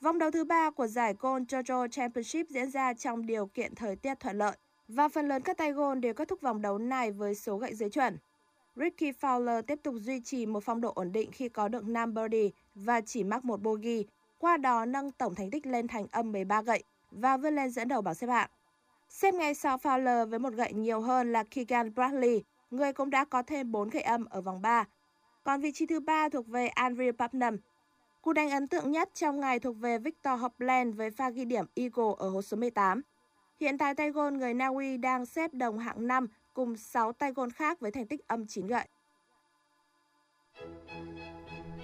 Vòng 0.02 0.20
đấu 0.20 0.32
thứ 0.32 0.44
ba 0.44 0.70
của 0.70 0.88
giải 0.88 1.14
Gold 1.20 1.44
Jojo 1.44 1.88
Championship 1.88 2.50
diễn 2.50 2.72
ra 2.72 2.94
trong 2.94 3.26
điều 3.26 3.48
kiện 3.48 3.76
thời 3.76 3.96
tiết 3.96 4.20
thuận 4.20 4.38
lợi 4.38 4.58
và 4.88 5.10
phần 5.10 5.28
lớn 5.28 5.42
các 5.42 5.58
tay 5.58 5.72
gôn 5.72 6.02
đều 6.02 6.14
kết 6.14 6.28
thúc 6.28 6.42
vòng 6.42 6.62
đấu 6.62 6.78
này 6.78 7.12
với 7.12 7.36
số 7.36 7.58
gậy 7.58 7.76
dưới 7.76 7.90
chuẩn. 7.90 8.18
Ricky 8.76 9.12
Fowler 9.12 9.62
tiếp 9.62 9.80
tục 9.84 9.96
duy 10.00 10.22
trì 10.26 10.46
một 10.46 10.64
phong 10.64 10.82
độ 10.82 10.92
ổn 10.96 11.12
định 11.12 11.32
khi 11.32 11.50
có 11.50 11.68
được 11.68 11.84
5 11.88 12.14
birdie 12.14 12.50
và 12.76 13.02
chỉ 13.02 13.24
mắc 13.24 13.46
một 13.46 13.62
bogey, 13.62 14.06
qua 14.40 14.58
đó 14.58 14.86
nâng 14.86 15.12
tổng 15.12 15.36
thành 15.36 15.52
tích 15.52 15.66
lên 15.66 15.88
thành 15.88 16.08
âm 16.12 16.32
13 16.32 16.62
gậy 16.62 16.84
và 17.12 17.38
vươn 17.38 17.56
lên 17.56 17.70
dẫn 17.70 17.88
đầu 17.88 18.02
bảng 18.02 18.16
xếp 18.16 18.28
hạng. 18.28 18.50
Xếp 19.10 19.34
ngay 19.34 19.56
sau 19.56 19.78
Fowler 19.78 20.26
với 20.26 20.40
một 20.40 20.54
gậy 20.54 20.74
nhiều 20.74 21.02
hơn 21.02 21.32
là 21.32 21.44
Keegan 21.44 21.94
Bradley, 21.94 22.44
người 22.72 22.94
cũng 22.94 23.10
đã 23.10 23.26
có 23.26 23.44
thêm 23.44 23.72
4 23.72 23.90
gậy 23.90 24.02
âm 24.04 24.26
ở 24.26 24.42
vòng 24.42 24.62
3. 24.62 24.86
Còn 25.44 25.62
vị 25.62 25.72
trí 25.72 25.86
thứ 25.86 26.00
ba 26.00 26.30
thuộc 26.30 26.48
về 26.48 26.68
Andrew 26.68 27.12
Putnam, 27.12 27.58
Cú 28.28 28.34
đánh 28.34 28.50
ấn 28.50 28.68
tượng 28.68 28.92
nhất 28.92 29.10
trong 29.14 29.40
ngày 29.40 29.60
thuộc 29.60 29.78
về 29.80 29.98
Victor 29.98 30.40
Hopland 30.42 30.96
với 30.96 31.12
pha 31.12 31.30
ghi 31.30 31.46
điểm 31.46 31.66
Eagle 31.76 32.14
ở 32.18 32.30
hố 32.30 32.42
số 32.42 32.58
18. 32.58 33.02
Hiện 33.60 33.78
tại 33.78 33.96
tay 33.96 34.12
gôn 34.12 34.38
người 34.38 34.54
Na 34.54 34.68
Uy 34.68 34.98
đang 34.98 35.26
xếp 35.26 35.54
đồng 35.54 35.80
hạng 35.80 36.08
5 36.08 36.28
cùng 36.54 36.78
6 36.78 37.14
tay 37.14 37.32
gôn 37.32 37.52
khác 37.52 37.80
với 37.80 37.92
thành 37.92 38.08
tích 38.08 38.28
âm 38.28 38.48
9 38.48 38.68
gậy. 38.68 38.88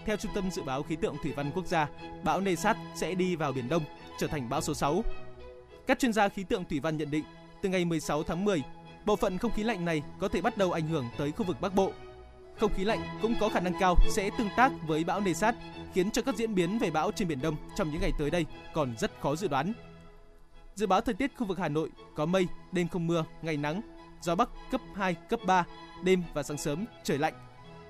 Theo 0.05 0.17
Trung 0.17 0.31
tâm 0.35 0.51
Dự 0.51 0.63
báo 0.63 0.83
Khí 0.83 0.95
tượng 0.95 1.15
Thủy 1.23 1.33
văn 1.35 1.51
Quốc 1.55 1.67
gia, 1.67 1.89
bão 2.23 2.41
Nesat 2.41 2.77
sẽ 2.95 3.13
đi 3.13 3.35
vào 3.35 3.53
Biển 3.53 3.69
Đông, 3.69 3.83
trở 4.19 4.27
thành 4.27 4.49
bão 4.49 4.61
số 4.61 4.73
6. 4.73 5.03
Các 5.87 5.99
chuyên 5.99 6.13
gia 6.13 6.29
khí 6.29 6.43
tượng 6.49 6.65
thủy 6.69 6.79
văn 6.79 6.97
nhận 6.97 7.11
định, 7.11 7.23
từ 7.61 7.69
ngày 7.69 7.85
16 7.85 8.23
tháng 8.23 8.45
10, 8.45 8.63
bộ 9.05 9.15
phận 9.15 9.37
không 9.37 9.51
khí 9.51 9.63
lạnh 9.63 9.85
này 9.85 10.03
có 10.19 10.27
thể 10.27 10.41
bắt 10.41 10.57
đầu 10.57 10.71
ảnh 10.71 10.87
hưởng 10.87 11.05
tới 11.17 11.31
khu 11.31 11.45
vực 11.45 11.61
Bắc 11.61 11.75
Bộ. 11.75 11.91
Không 12.59 12.73
khí 12.73 12.83
lạnh 12.83 13.19
cũng 13.21 13.35
có 13.39 13.49
khả 13.49 13.59
năng 13.59 13.79
cao 13.79 13.95
sẽ 14.09 14.29
tương 14.37 14.49
tác 14.57 14.71
với 14.87 15.03
bão 15.03 15.21
Nesat, 15.21 15.55
khiến 15.93 16.11
cho 16.11 16.21
các 16.21 16.35
diễn 16.35 16.55
biến 16.55 16.79
về 16.79 16.91
bão 16.91 17.11
trên 17.11 17.27
biển 17.27 17.41
Đông 17.41 17.55
trong 17.75 17.91
những 17.91 18.01
ngày 18.01 18.11
tới 18.19 18.29
đây 18.29 18.45
còn 18.73 18.95
rất 18.97 19.11
khó 19.21 19.35
dự 19.35 19.47
đoán. 19.47 19.73
Dự 20.75 20.87
báo 20.87 21.01
thời 21.01 21.15
tiết 21.15 21.31
khu 21.37 21.45
vực 21.45 21.57
Hà 21.57 21.69
Nội 21.69 21.89
có 22.15 22.25
mây, 22.25 22.47
đêm 22.71 22.87
không 22.87 23.07
mưa, 23.07 23.25
ngày 23.41 23.57
nắng, 23.57 23.81
gió 24.21 24.35
bắc 24.35 24.49
cấp 24.71 24.81
2, 24.95 25.15
cấp 25.29 25.39
3, 25.45 25.65
đêm 26.03 26.23
và 26.33 26.43
sáng 26.43 26.57
sớm 26.57 26.85
trời 27.03 27.17
lạnh. 27.17 27.33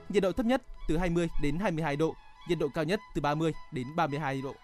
Nhiệt 0.10 0.24
độ 0.24 0.32
thấp 0.32 0.46
nhất 0.46 0.62
từ 0.88 0.98
20 0.98 1.28
đến 1.42 1.58
22 1.60 1.96
độ, 1.96 2.16
nhiệt 2.50 2.60
độ 2.60 2.68
cao 2.74 2.84
nhất 2.84 3.00
từ 3.16 3.22
30 3.22 3.54
đến 3.72 3.88
32 3.96 4.42
độ. 4.42 4.56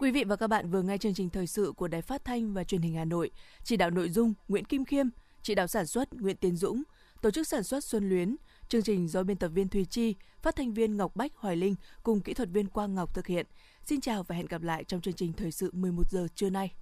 Quý 0.00 0.10
vị 0.10 0.24
và 0.24 0.36
các 0.36 0.46
bạn 0.46 0.70
vừa 0.70 0.82
nghe 0.82 0.98
chương 0.98 1.14
trình 1.14 1.30
thời 1.30 1.46
sự 1.46 1.72
của 1.76 1.88
Đài 1.88 2.02
Phát 2.02 2.24
thanh 2.24 2.54
và 2.54 2.64
Truyền 2.64 2.82
hình 2.82 2.94
Hà 2.94 3.04
Nội. 3.04 3.30
Chỉ 3.64 3.76
đạo 3.76 3.90
nội 3.90 4.10
dung 4.10 4.34
Nguyễn 4.48 4.64
Kim 4.64 4.84
Khiêm, 4.84 5.06
chỉ 5.42 5.54
đạo 5.54 5.66
sản 5.66 5.86
xuất 5.86 6.14
Nguyễn 6.14 6.36
Tiến 6.36 6.56
Dũng, 6.56 6.82
tổ 7.22 7.30
chức 7.30 7.48
sản 7.48 7.62
xuất 7.62 7.84
Xuân 7.84 8.08
Luyến, 8.08 8.36
chương 8.72 8.82
trình 8.82 9.08
do 9.08 9.22
biên 9.22 9.36
tập 9.36 9.48
viên 9.48 9.68
Thùy 9.68 9.84
Chi, 9.84 10.14
phát 10.42 10.56
thanh 10.56 10.72
viên 10.72 10.96
Ngọc 10.96 11.16
Bách 11.16 11.32
Hoài 11.36 11.56
Linh 11.56 11.74
cùng 12.02 12.20
kỹ 12.20 12.34
thuật 12.34 12.48
viên 12.48 12.66
Quang 12.66 12.94
Ngọc 12.94 13.14
thực 13.14 13.26
hiện. 13.26 13.46
Xin 13.84 14.00
chào 14.00 14.22
và 14.22 14.34
hẹn 14.34 14.46
gặp 14.46 14.62
lại 14.62 14.84
trong 14.84 15.00
chương 15.00 15.14
trình 15.14 15.32
thời 15.32 15.52
sự 15.52 15.70
11 15.72 16.10
giờ 16.10 16.26
trưa 16.34 16.50
nay. 16.50 16.74